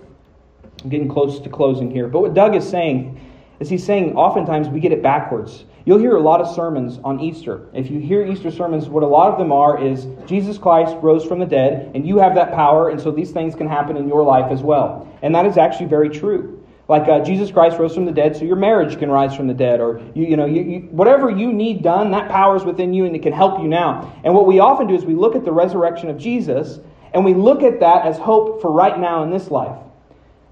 I'm 0.83 0.89
getting 0.89 1.11
close 1.11 1.39
to 1.41 1.51
closing 1.51 1.91
here. 1.91 2.09
But 2.09 2.21
what 2.21 2.33
Doug 2.33 2.57
is 2.57 2.67
saying 2.67 3.21
is 3.61 3.69
he's 3.69 3.85
saying 3.85 4.17
oftentimes 4.17 4.71
we 4.71 4.81
get 4.81 4.93
it 4.93 5.03
backwards. 5.03 5.67
You'll 5.85 5.99
hear 5.99 6.17
a 6.17 6.21
lot 6.21 6.41
of 6.41 6.55
sermons 6.55 6.99
on 7.05 7.21
Easter. 7.21 7.67
If 7.75 7.91
you 7.91 8.01
hear 8.01 8.25
Easter 8.25 8.51
sermons, 8.51 8.89
what 8.89 9.03
a 9.03 9.07
lot 9.07 9.31
of 9.31 9.39
them 9.39 9.53
are 9.53 9.79
is 9.79 10.07
Jesus 10.25 10.57
Christ 10.57 10.97
rose 11.03 11.23
from 11.23 11.39
the 11.39 11.45
dead, 11.45 11.93
and 11.95 12.09
you 12.09 12.17
have 12.17 12.35
that 12.35 12.55
power, 12.55 12.89
and 12.89 12.99
so 12.99 13.11
these 13.11 13.31
things 13.31 13.55
can 13.55 13.69
happen 13.69 13.99
in 13.99 14.09
your 14.09 14.25
life 14.25 14.51
as 14.51 14.63
well. 14.63 15.07
And 15.21 15.35
that 15.35 15.45
is 15.45 15.59
actually 15.59 15.89
very 15.89 16.09
true. 16.09 16.56
Like 16.89 17.09
uh, 17.09 17.21
Jesus 17.25 17.51
Christ 17.51 17.79
rose 17.79 17.95
from 17.95 18.05
the 18.05 18.13
dead, 18.13 18.37
so 18.37 18.45
your 18.45 18.57
marriage 18.57 18.99
can 18.99 19.11
rise 19.11 19.35
from 19.35 19.49
the 19.49 19.55
dead, 19.55 19.81
or 19.81 20.01
you, 20.15 20.25
you 20.25 20.37
know, 20.37 20.47
you, 20.47 20.63
you, 20.63 20.79
whatever 20.91 21.29
you 21.29 21.53
need 21.53 21.83
done, 21.83 22.13
that 22.13 22.31
power 22.31 22.57
is 22.57 22.63
within 22.63 22.95
you, 22.95 23.07
and 23.07 23.17
it 23.17 23.23
can 23.23 23.33
help 23.33 23.61
you 23.61 23.67
now. 23.67 24.15
And 24.23 24.33
what 24.33 24.47
we 24.47 24.61
often 24.61 24.87
do 24.87 24.95
is 24.95 25.05
we 25.05 25.15
look 25.15 25.35
at 25.35 25.45
the 25.45 25.53
resurrection 25.53 26.11
of 26.11 26.17
Jesus, 26.17 26.79
and 27.13 27.25
we 27.25 27.35
look 27.35 27.63
at 27.63 27.81
that 27.81 28.07
as 28.07 28.19
hope 28.19 28.61
for 28.61 28.71
right 28.71 28.99
now 28.99 29.25
in 29.25 29.31
this 29.31 29.51
life. 29.51 29.77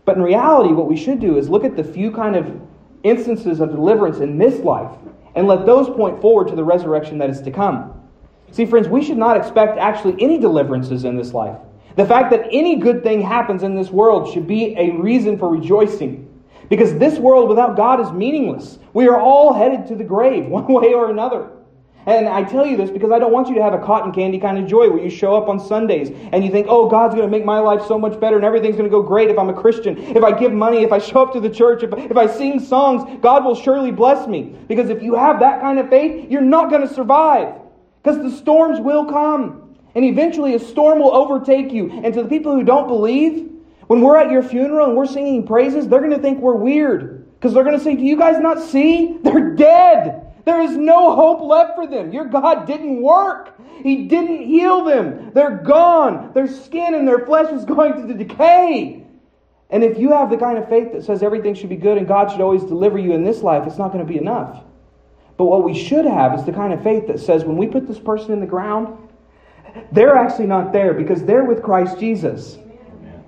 But 0.04 0.16
in 0.16 0.22
reality, 0.22 0.72
what 0.72 0.88
we 0.88 0.96
should 0.96 1.20
do 1.20 1.38
is 1.38 1.48
look 1.48 1.64
at 1.64 1.76
the 1.76 1.84
few 1.84 2.10
kind 2.10 2.36
of 2.36 2.60
instances 3.04 3.60
of 3.60 3.70
deliverance 3.70 4.18
in 4.18 4.36
this 4.36 4.60
life 4.60 4.90
and 5.34 5.46
let 5.46 5.66
those 5.66 5.88
point 5.88 6.20
forward 6.20 6.48
to 6.48 6.56
the 6.56 6.64
resurrection 6.64 7.18
that 7.18 7.30
is 7.30 7.40
to 7.42 7.50
come. 7.50 8.00
See, 8.50 8.66
friends, 8.66 8.88
we 8.88 9.02
should 9.02 9.18
not 9.18 9.36
expect 9.36 9.78
actually 9.78 10.16
any 10.22 10.38
deliverances 10.38 11.04
in 11.04 11.16
this 11.16 11.32
life. 11.32 11.56
The 11.96 12.06
fact 12.06 12.30
that 12.30 12.46
any 12.50 12.76
good 12.76 13.02
thing 13.02 13.20
happens 13.20 13.62
in 13.62 13.74
this 13.74 13.90
world 13.90 14.32
should 14.32 14.46
be 14.46 14.74
a 14.76 14.90
reason 14.90 15.38
for 15.38 15.48
rejoicing. 15.48 16.23
Because 16.68 16.94
this 16.94 17.18
world 17.18 17.48
without 17.48 17.76
God 17.76 18.00
is 18.00 18.10
meaningless. 18.12 18.78
We 18.92 19.08
are 19.08 19.20
all 19.20 19.52
headed 19.52 19.86
to 19.88 19.96
the 19.96 20.04
grave, 20.04 20.46
one 20.48 20.66
way 20.66 20.92
or 20.92 21.10
another. 21.10 21.50
And 22.06 22.28
I 22.28 22.44
tell 22.44 22.66
you 22.66 22.76
this 22.76 22.90
because 22.90 23.10
I 23.10 23.18
don't 23.18 23.32
want 23.32 23.48
you 23.48 23.54
to 23.54 23.62
have 23.62 23.72
a 23.72 23.78
cotton 23.78 24.12
candy 24.12 24.38
kind 24.38 24.58
of 24.58 24.66
joy 24.66 24.90
where 24.90 25.02
you 25.02 25.08
show 25.08 25.36
up 25.36 25.48
on 25.48 25.58
Sundays 25.58 26.10
and 26.32 26.44
you 26.44 26.50
think, 26.50 26.66
oh, 26.68 26.86
God's 26.88 27.14
going 27.14 27.26
to 27.26 27.30
make 27.30 27.46
my 27.46 27.60
life 27.60 27.86
so 27.86 27.98
much 27.98 28.20
better 28.20 28.36
and 28.36 28.44
everything's 28.44 28.76
going 28.76 28.88
to 28.88 28.90
go 28.90 29.02
great 29.02 29.30
if 29.30 29.38
I'm 29.38 29.48
a 29.48 29.54
Christian. 29.54 29.96
If 29.96 30.22
I 30.22 30.38
give 30.38 30.52
money, 30.52 30.82
if 30.82 30.92
I 30.92 30.98
show 30.98 31.22
up 31.22 31.32
to 31.32 31.40
the 31.40 31.48
church, 31.48 31.82
if, 31.82 31.92
if 31.94 32.16
I 32.16 32.26
sing 32.26 32.60
songs, 32.60 33.18
God 33.22 33.44
will 33.44 33.54
surely 33.54 33.90
bless 33.90 34.28
me. 34.28 34.54
Because 34.68 34.90
if 34.90 35.02
you 35.02 35.14
have 35.14 35.40
that 35.40 35.62
kind 35.62 35.78
of 35.78 35.88
faith, 35.88 36.30
you're 36.30 36.42
not 36.42 36.68
going 36.68 36.86
to 36.86 36.92
survive. 36.92 37.54
Because 38.02 38.18
the 38.18 38.36
storms 38.36 38.80
will 38.80 39.06
come. 39.06 39.74
And 39.94 40.04
eventually 40.04 40.54
a 40.54 40.58
storm 40.58 40.98
will 40.98 41.14
overtake 41.14 41.72
you. 41.72 41.90
And 41.90 42.12
to 42.12 42.22
the 42.22 42.28
people 42.28 42.54
who 42.54 42.64
don't 42.64 42.86
believe, 42.86 43.50
when 43.86 44.00
we're 44.00 44.16
at 44.16 44.30
your 44.30 44.42
funeral 44.42 44.88
and 44.88 44.96
we're 44.96 45.06
singing 45.06 45.46
praises, 45.46 45.88
they're 45.88 46.00
going 46.00 46.10
to 46.10 46.18
think 46.18 46.40
we're 46.40 46.54
weird. 46.54 47.32
Because 47.34 47.52
they're 47.52 47.64
going 47.64 47.78
to 47.78 47.84
say, 47.84 47.94
Do 47.94 48.02
you 48.02 48.16
guys 48.16 48.40
not 48.40 48.62
see? 48.62 49.18
They're 49.22 49.54
dead. 49.54 50.32
There 50.44 50.60
is 50.60 50.76
no 50.76 51.14
hope 51.14 51.40
left 51.40 51.74
for 51.74 51.86
them. 51.86 52.12
Your 52.12 52.26
God 52.26 52.66
didn't 52.66 53.00
work. 53.00 53.58
He 53.82 54.06
didn't 54.06 54.46
heal 54.46 54.84
them. 54.84 55.30
They're 55.32 55.56
gone. 55.58 56.32
Their 56.34 56.46
skin 56.46 56.94
and 56.94 57.08
their 57.08 57.24
flesh 57.24 57.52
is 57.52 57.64
going 57.66 58.06
to 58.06 58.14
decay. 58.14 59.06
And 59.70 59.82
if 59.82 59.98
you 59.98 60.12
have 60.12 60.30
the 60.30 60.36
kind 60.36 60.58
of 60.58 60.68
faith 60.68 60.92
that 60.92 61.04
says 61.04 61.22
everything 61.22 61.54
should 61.54 61.70
be 61.70 61.76
good 61.76 61.98
and 61.98 62.06
God 62.06 62.30
should 62.30 62.40
always 62.40 62.62
deliver 62.62 62.98
you 62.98 63.12
in 63.12 63.24
this 63.24 63.42
life, 63.42 63.66
it's 63.66 63.78
not 63.78 63.92
going 63.92 64.06
to 64.06 64.10
be 64.10 64.18
enough. 64.18 64.62
But 65.36 65.46
what 65.46 65.64
we 65.64 65.74
should 65.74 66.04
have 66.04 66.38
is 66.38 66.44
the 66.44 66.52
kind 66.52 66.72
of 66.72 66.82
faith 66.82 67.08
that 67.08 67.18
says 67.18 67.44
when 67.44 67.56
we 67.56 67.66
put 67.66 67.88
this 67.88 67.98
person 67.98 68.32
in 68.32 68.40
the 68.40 68.46
ground, 68.46 68.96
they're 69.90 70.14
actually 70.14 70.46
not 70.46 70.72
there 70.72 70.94
because 70.94 71.24
they're 71.24 71.44
with 71.44 71.62
Christ 71.62 71.98
Jesus. 71.98 72.58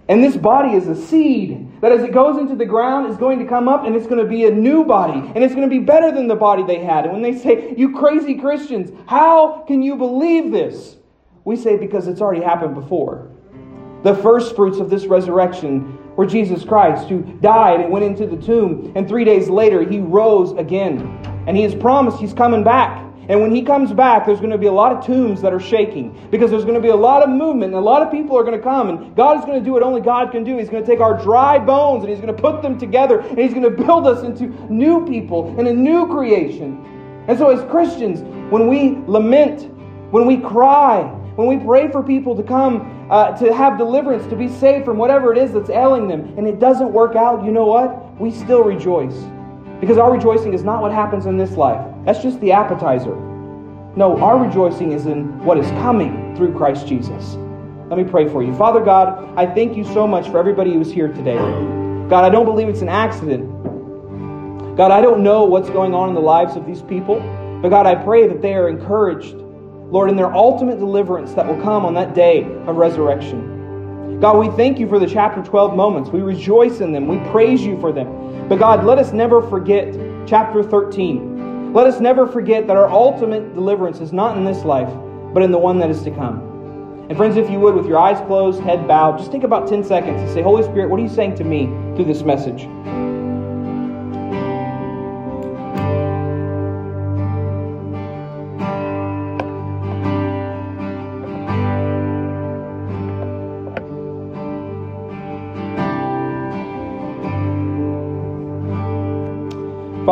And 0.09 0.23
this 0.23 0.37
body 0.37 0.75
is 0.75 0.87
a 0.87 0.95
seed 0.95 1.81
that 1.81 1.91
as 1.91 2.03
it 2.03 2.13
goes 2.13 2.39
into 2.39 2.55
the 2.55 2.65
ground 2.65 3.11
is 3.11 3.17
going 3.17 3.41
to 3.41 3.45
come 3.45 3.69
up 3.69 3.85
and 3.85 3.97
it's 3.97 4.07
going 4.07 4.23
to 4.23 4.29
be 4.29 4.47
a 4.47 4.51
new 4.51 4.85
body 4.85 5.19
and 5.35 5.43
it's 5.43 5.55
going 5.55 5.69
to 5.69 5.75
be 5.75 5.81
better 5.81 6.13
than 6.13 6.29
the 6.29 6.37
body 6.37 6.63
they 6.63 6.79
had. 6.79 7.05
And 7.05 7.13
when 7.13 7.23
they 7.23 7.37
say, 7.37 7.75
You 7.77 7.93
crazy 7.93 8.37
Christians, 8.37 8.91
how 9.09 9.65
can 9.67 9.83
you 9.83 9.97
believe 9.97 10.53
this? 10.53 10.97
We 11.45 11.57
say, 11.57 11.77
Because 11.77 12.07
it's 12.07 12.21
already 12.21 12.43
happened 12.43 12.75
before. 12.75 13.31
The 14.05 14.15
first 14.15 14.55
fruits 14.55 14.79
of 14.79 14.91
this 14.91 15.07
resurrection 15.07 15.99
were 16.15 16.27
Jesus 16.27 16.65
Christ, 16.65 17.09
who 17.09 17.23
died 17.41 17.81
and 17.81 17.91
went 17.91 18.05
into 18.05 18.27
the 18.27 18.37
tomb, 18.37 18.93
and 18.95 19.09
three 19.09 19.25
days 19.25 19.49
later 19.49 19.83
he 19.83 19.99
rose 19.99 20.53
again. 20.53 21.01
And 21.47 21.57
he 21.57 21.63
has 21.65 21.75
promised 21.75 22.19
he's 22.19 22.33
coming 22.33 22.63
back. 22.63 23.06
And 23.29 23.41
when 23.41 23.55
he 23.55 23.63
comes 23.63 23.93
back, 23.93 24.25
there's 24.25 24.39
going 24.39 24.53
to 24.53 24.59
be 24.59 24.67
a 24.67 24.73
lot 24.73 24.93
of 24.93 25.05
tombs 25.05 25.43
that 25.43 25.53
are 25.53 25.61
shaking 25.61 26.29
because 26.31 26.51
there's 26.51 26.65
going 26.65 26.77
to 26.77 26.81
be 26.81 26.89
a 26.89 26.97
lot 26.97 27.23
of 27.23 27.29
movement 27.29 27.75
and 27.75 27.75
a 27.75 27.81
lot 27.81 28.03
of 28.03 28.11
people 28.11 28.39
are 28.39 28.45
going 28.45 28.57
to 28.57 28.63
come. 28.63 28.89
And 28.89 29.17
God 29.17 29.39
is 29.39 29.45
going 29.45 29.59
to 29.59 29.65
do 29.65 29.73
what 29.73 29.83
only 29.83 30.01
God 30.01 30.31
can 30.31 30.45
do. 30.45 30.57
He's 30.57 30.69
going 30.69 30.85
to 30.85 30.89
take 30.89 31.01
our 31.01 31.21
dry 31.21 31.59
bones 31.59 32.05
and 32.05 32.11
He's 32.11 32.21
going 32.21 32.35
to 32.35 32.41
put 32.41 32.63
them 32.63 32.79
together 32.79 33.21
and 33.21 33.39
He's 33.39 33.53
going 33.53 33.65
to 33.65 33.71
build 33.85 34.07
us 34.07 34.23
into 34.23 34.47
new 34.73 35.05
people 35.07 35.59
and 35.59 35.67
a 35.67 35.73
new 35.73 36.07
creation. 36.07 37.25
And 37.29 37.37
so, 37.37 37.51
as 37.51 37.69
Christians, 37.69 38.21
when 38.53 38.69
we 38.69 38.99
lament, 39.09 39.73
when 40.13 40.27
we 40.27 40.37
cry, 40.37 41.03
when 41.35 41.49
we 41.49 41.59
pray 41.65 41.91
for 41.91 42.03
people 42.03 42.37
to 42.37 42.43
come 42.43 43.09
uh, 43.11 43.37
to 43.39 43.53
have 43.53 43.77
deliverance, 43.77 44.27
to 44.31 44.37
be 44.37 44.49
saved 44.49 44.85
from 44.85 44.99
whatever 44.99 45.33
it 45.33 45.39
is 45.39 45.53
that's 45.53 45.71
ailing 45.71 46.07
them, 46.07 46.33
and 46.39 46.47
it 46.47 46.61
doesn't 46.61 46.93
work 46.93 47.17
out, 47.17 47.45
you 47.45 47.51
know 47.51 47.67
what? 47.67 48.21
We 48.21 48.31
still 48.31 48.63
rejoice. 48.63 49.17
Because 49.81 49.99
our 49.99 50.13
rejoicing 50.13 50.55
is 50.55 50.63
not 50.63 50.81
what 50.81 50.93
happens 50.93 51.27
in 51.27 51.37
this 51.37 51.53
life. 51.53 51.85
That's 52.07 52.23
just 52.23 52.41
the 52.41 52.53
appetizer. 52.53 53.17
No, 53.97 54.17
our 54.23 54.39
rejoicing 54.39 54.93
is 54.93 55.07
in 55.07 55.45
what 55.45 55.59
is 55.59 55.69
coming 55.83 56.37
through 56.37 56.55
Christ 56.55 56.87
Jesus. 56.87 57.35
Let 57.89 57.99
me 57.99 58.05
pray 58.05 58.29
for 58.29 58.45
you. 58.45 58.55
Father 58.55 58.81
God, 58.81 59.37
I 59.37 59.45
thank 59.45 59.77
you 59.77 59.85
so 59.85 60.07
much 60.07 60.29
for 60.29 60.39
everybody 60.39 60.73
who 60.73 60.81
is 60.81 60.93
here 60.93 61.09
today. 61.09 61.39
God, 62.09 62.25
I 62.25 62.31
don't 62.31 62.45
believe 62.45 62.69
it's 62.69 62.83
an 62.83 62.89
accident. 62.89 63.45
God, 64.77 64.93
I 64.93 65.01
don't 65.01 65.25
know 65.25 65.45
what's 65.45 65.69
going 65.69 65.95
on 65.95 66.09
in 66.09 66.15
the 66.15 66.21
lives 66.21 66.55
of 66.55 66.65
these 66.65 66.83
people, 66.83 67.19
but 67.61 67.71
God, 67.71 67.87
I 67.87 67.97
pray 67.97 68.29
that 68.29 68.41
they 68.41 68.55
are 68.55 68.69
encouraged, 68.69 69.35
Lord, 69.35 70.09
in 70.09 70.15
their 70.15 70.33
ultimate 70.33 70.79
deliverance 70.79 71.33
that 71.33 71.45
will 71.45 71.61
come 71.61 71.85
on 71.85 71.95
that 71.95 72.15
day 72.15 72.45
of 72.67 72.77
resurrection. 72.77 74.21
God, 74.21 74.39
we 74.39 74.55
thank 74.57 74.79
you 74.79 74.89
for 74.89 75.01
the 75.01 75.09
chapter 75.09 75.43
12 75.43 75.75
moments. 75.75 76.11
We 76.11 76.21
rejoice 76.21 76.81
in 76.81 76.93
them. 76.93 77.09
We 77.09 77.19
praise 77.31 77.63
you 77.63 77.81
for 77.81 77.93
them. 77.93 78.49
But 78.49 78.61
God, 78.61 78.85
let 78.85 78.99
us 78.99 79.13
never 79.13 79.43
forget 79.43 79.93
chapter 80.27 80.63
13. 80.63 81.37
Let 81.77 81.87
us 81.87 82.01
never 82.01 82.27
forget 82.27 82.67
that 82.69 82.77
our 82.79 82.89
ultimate 82.89 83.53
deliverance 83.53 84.01
is 84.01 84.11
not 84.11 84.39
in 84.39 84.47
this 84.47 84.65
life, 84.65 84.89
but 85.35 85.43
in 85.43 85.51
the 85.51 85.59
one 85.59 85.79
that 85.81 85.91
is 85.91 86.03
to 86.05 86.11
come. 86.11 86.41
And 87.11 87.19
friends, 87.19 87.37
if 87.37 87.51
you 87.51 87.61
would, 87.61 87.75
with 87.75 87.85
your 87.85 87.99
eyes 87.99 88.19
closed, 88.27 88.63
head 88.63 88.89
bowed, 88.89 89.19
just 89.19 89.31
take 89.31 89.43
about 89.43 89.69
10 89.69 89.85
seconds 89.85 90.19
and 90.19 90.31
say, 90.31 90.41
Holy 90.41 90.63
Spirit, 90.63 90.89
what 90.89 90.99
are 90.99 91.03
you 91.03 91.11
saying 91.11 91.35
to 91.35 91.45
me 91.45 91.67
through 91.95 92.07
this 92.07 92.23
message? 92.23 92.63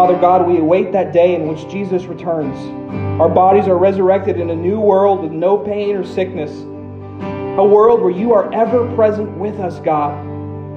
Father 0.04 0.20
God, 0.20 0.46
we 0.46 0.58
await 0.58 0.92
that 0.92 1.14
day 1.14 1.34
in 1.34 1.48
which 1.48 1.66
Jesus 1.66 2.04
returns. 2.04 2.58
Our 3.18 3.30
bodies 3.30 3.68
are 3.68 3.78
resurrected 3.78 4.38
in 4.38 4.50
a 4.50 4.54
new 4.54 4.78
world 4.78 5.22
with 5.22 5.32
no 5.32 5.56
pain 5.56 5.96
or 5.96 6.04
sickness. 6.04 6.50
A 6.50 7.64
world 7.64 8.02
where 8.02 8.10
you 8.10 8.34
are 8.34 8.52
ever 8.52 8.94
present 8.94 9.34
with 9.38 9.58
us, 9.60 9.80
God. 9.80 10.12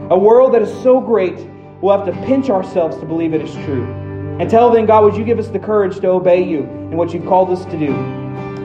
A 0.09 0.17
world 0.17 0.53
that 0.53 0.61
is 0.61 0.71
so 0.81 1.01
great, 1.01 1.45
we'll 1.81 1.97
have 1.97 2.05
to 2.05 2.13
pinch 2.25 2.49
ourselves 2.49 2.95
to 2.99 3.05
believe 3.05 3.33
it 3.33 3.41
is 3.41 3.53
true. 3.65 3.83
Until 4.39 4.71
then, 4.71 4.85
God, 4.85 5.03
would 5.03 5.17
you 5.17 5.25
give 5.25 5.39
us 5.39 5.49
the 5.49 5.59
courage 5.59 5.99
to 5.99 6.07
obey 6.07 6.41
you 6.41 6.63
and 6.63 6.97
what 6.97 7.13
you've 7.13 7.25
called 7.25 7.49
us 7.49 7.65
to 7.65 7.77
do? 7.77 7.93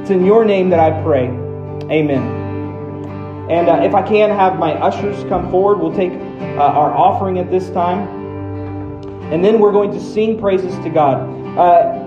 It's 0.01 0.11
in 0.11 0.25
your 0.25 0.45
name 0.45 0.71
that 0.71 0.79
I 0.79 1.03
pray. 1.03 1.25
Amen. 1.91 3.51
And 3.51 3.69
uh, 3.69 3.81
if 3.83 3.97
I 3.97 4.03
can 4.03 4.31
have 4.31 4.61
my 4.61 4.75
ushers 4.75 5.25
come 5.25 5.51
forward, 5.51 5.81
we'll 5.81 5.97
take 5.97 6.13
uh, 6.13 6.63
our 6.63 6.95
offering 6.95 7.41
at 7.41 7.51
this 7.51 7.69
time. 7.71 8.22
And 9.31 9.45
then 9.45 9.59
we're 9.59 9.73
going 9.73 9.93
to 9.93 10.01
sing 10.01 10.39
praises 10.39 10.75
to 10.85 10.91
God. 10.91 11.29
Uh, 11.59 11.99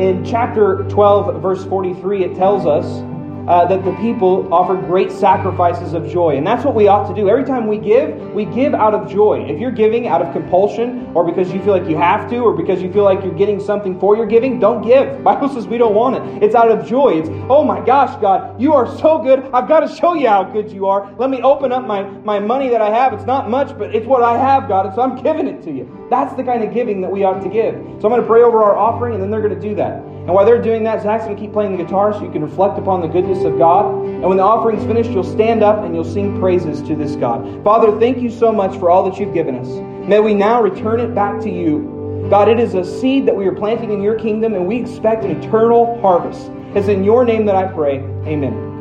in 0.00 0.24
chapter 0.24 0.84
12, 0.90 1.40
verse 1.40 1.64
43, 1.64 2.24
it 2.24 2.36
tells 2.36 2.66
us 2.66 3.02
uh, 3.48 3.66
that 3.66 3.84
the 3.84 3.92
people 3.94 4.52
offered 4.52 4.80
great 4.86 5.12
sacrifices 5.12 5.92
of 5.92 6.08
joy. 6.08 6.36
And 6.36 6.46
that's 6.46 6.64
what 6.64 6.74
we 6.74 6.88
ought 6.88 7.08
to 7.08 7.14
do. 7.14 7.28
Every 7.28 7.44
time 7.44 7.66
we 7.66 7.78
give, 7.78 8.16
we 8.32 8.44
give 8.44 8.74
out 8.74 8.94
of 8.94 9.10
joy. 9.10 9.44
If 9.48 9.60
you're 9.60 9.70
giving 9.70 10.08
out 10.08 10.22
of 10.22 10.32
compulsion, 10.32 11.10
or 11.14 11.24
because 11.24 11.52
you 11.52 11.62
feel 11.62 11.72
like 11.72 11.88
you 11.88 11.96
have 11.96 12.28
to, 12.30 12.38
or 12.38 12.56
because 12.56 12.82
you 12.82 12.92
feel 12.92 13.04
like 13.04 13.22
you're 13.22 13.34
getting 13.34 13.60
something 13.60 13.98
for 14.00 14.16
your 14.16 14.26
giving, 14.26 14.58
don't 14.58 14.82
give. 14.82 15.22
Bible 15.24 15.48
says 15.48 15.66
we 15.66 15.78
don't 15.78 15.94
want 15.94 16.16
it. 16.16 16.42
It's 16.42 16.54
out 16.54 16.70
of 16.70 16.86
joy. 16.86 17.20
It's, 17.20 17.28
oh 17.48 17.64
my 17.64 17.84
gosh, 17.84 18.20
God, 18.20 18.60
you 18.60 18.74
are 18.74 18.86
so 18.98 19.18
good. 19.18 19.40
I've 19.52 19.68
got 19.68 19.80
to 19.80 19.94
show 19.94 20.14
you 20.14 20.28
how 20.28 20.44
good 20.44 20.70
you 20.70 20.86
are. 20.86 21.12
Let 21.18 21.30
me 21.30 21.42
open 21.42 21.72
up 21.72 21.86
my, 21.86 22.02
my 22.02 22.38
money 22.38 22.68
that 22.68 22.80
I 22.80 22.90
have. 22.90 23.12
It's 23.12 23.26
not 23.26 23.48
much, 23.48 23.76
but 23.78 23.94
it's 23.94 24.06
what 24.06 24.22
I 24.22 24.36
have, 24.38 24.68
God, 24.68 24.86
and 24.86 24.94
so 24.94 25.02
I'm 25.02 25.22
giving 25.22 25.46
it 25.46 25.62
to 25.62 25.70
you. 25.70 26.06
That's 26.10 26.34
the 26.34 26.42
kind 26.42 26.62
of 26.62 26.74
giving 26.74 27.00
that 27.00 27.10
we 27.10 27.24
ought 27.24 27.40
to 27.40 27.48
give. 27.48 27.74
So 27.74 28.08
I'm 28.08 28.10
going 28.10 28.20
to 28.20 28.26
pray 28.26 28.42
over 28.42 28.62
our 28.62 28.76
offering, 28.76 29.14
and 29.14 29.22
then 29.22 29.30
they're 29.30 29.42
going 29.42 29.54
to 29.54 29.60
do 29.60 29.74
that. 29.76 30.15
And 30.26 30.34
while 30.34 30.44
they're 30.44 30.60
doing 30.60 30.82
that, 30.82 31.02
Zach's 31.02 31.22
going 31.24 31.36
to 31.36 31.40
keep 31.40 31.52
playing 31.52 31.76
the 31.76 31.84
guitar 31.84 32.12
so 32.12 32.24
you 32.24 32.32
can 32.32 32.42
reflect 32.42 32.80
upon 32.80 33.00
the 33.00 33.06
goodness 33.06 33.44
of 33.44 33.58
God. 33.58 33.94
And 34.04 34.24
when 34.24 34.36
the 34.36 34.42
offering's 34.42 34.84
finished, 34.84 35.10
you'll 35.10 35.22
stand 35.22 35.62
up 35.62 35.84
and 35.84 35.94
you'll 35.94 36.02
sing 36.02 36.40
praises 36.40 36.82
to 36.88 36.96
this 36.96 37.14
God. 37.14 37.62
Father, 37.62 37.96
thank 38.00 38.18
you 38.18 38.28
so 38.28 38.50
much 38.50 38.76
for 38.76 38.90
all 38.90 39.08
that 39.08 39.20
you've 39.20 39.32
given 39.32 39.54
us. 39.54 39.68
May 40.08 40.18
we 40.18 40.34
now 40.34 40.60
return 40.60 40.98
it 40.98 41.14
back 41.14 41.40
to 41.42 41.50
you. 41.50 42.26
God, 42.28 42.48
it 42.48 42.58
is 42.58 42.74
a 42.74 42.84
seed 42.84 43.24
that 43.26 43.36
we 43.36 43.46
are 43.46 43.54
planting 43.54 43.92
in 43.92 44.02
your 44.02 44.18
kingdom, 44.18 44.54
and 44.54 44.66
we 44.66 44.76
expect 44.76 45.22
an 45.22 45.30
eternal 45.30 46.00
harvest. 46.00 46.50
It's 46.74 46.88
in 46.88 47.04
your 47.04 47.24
name 47.24 47.46
that 47.46 47.54
I 47.54 47.68
pray. 47.68 48.00
Amen. 48.26 48.75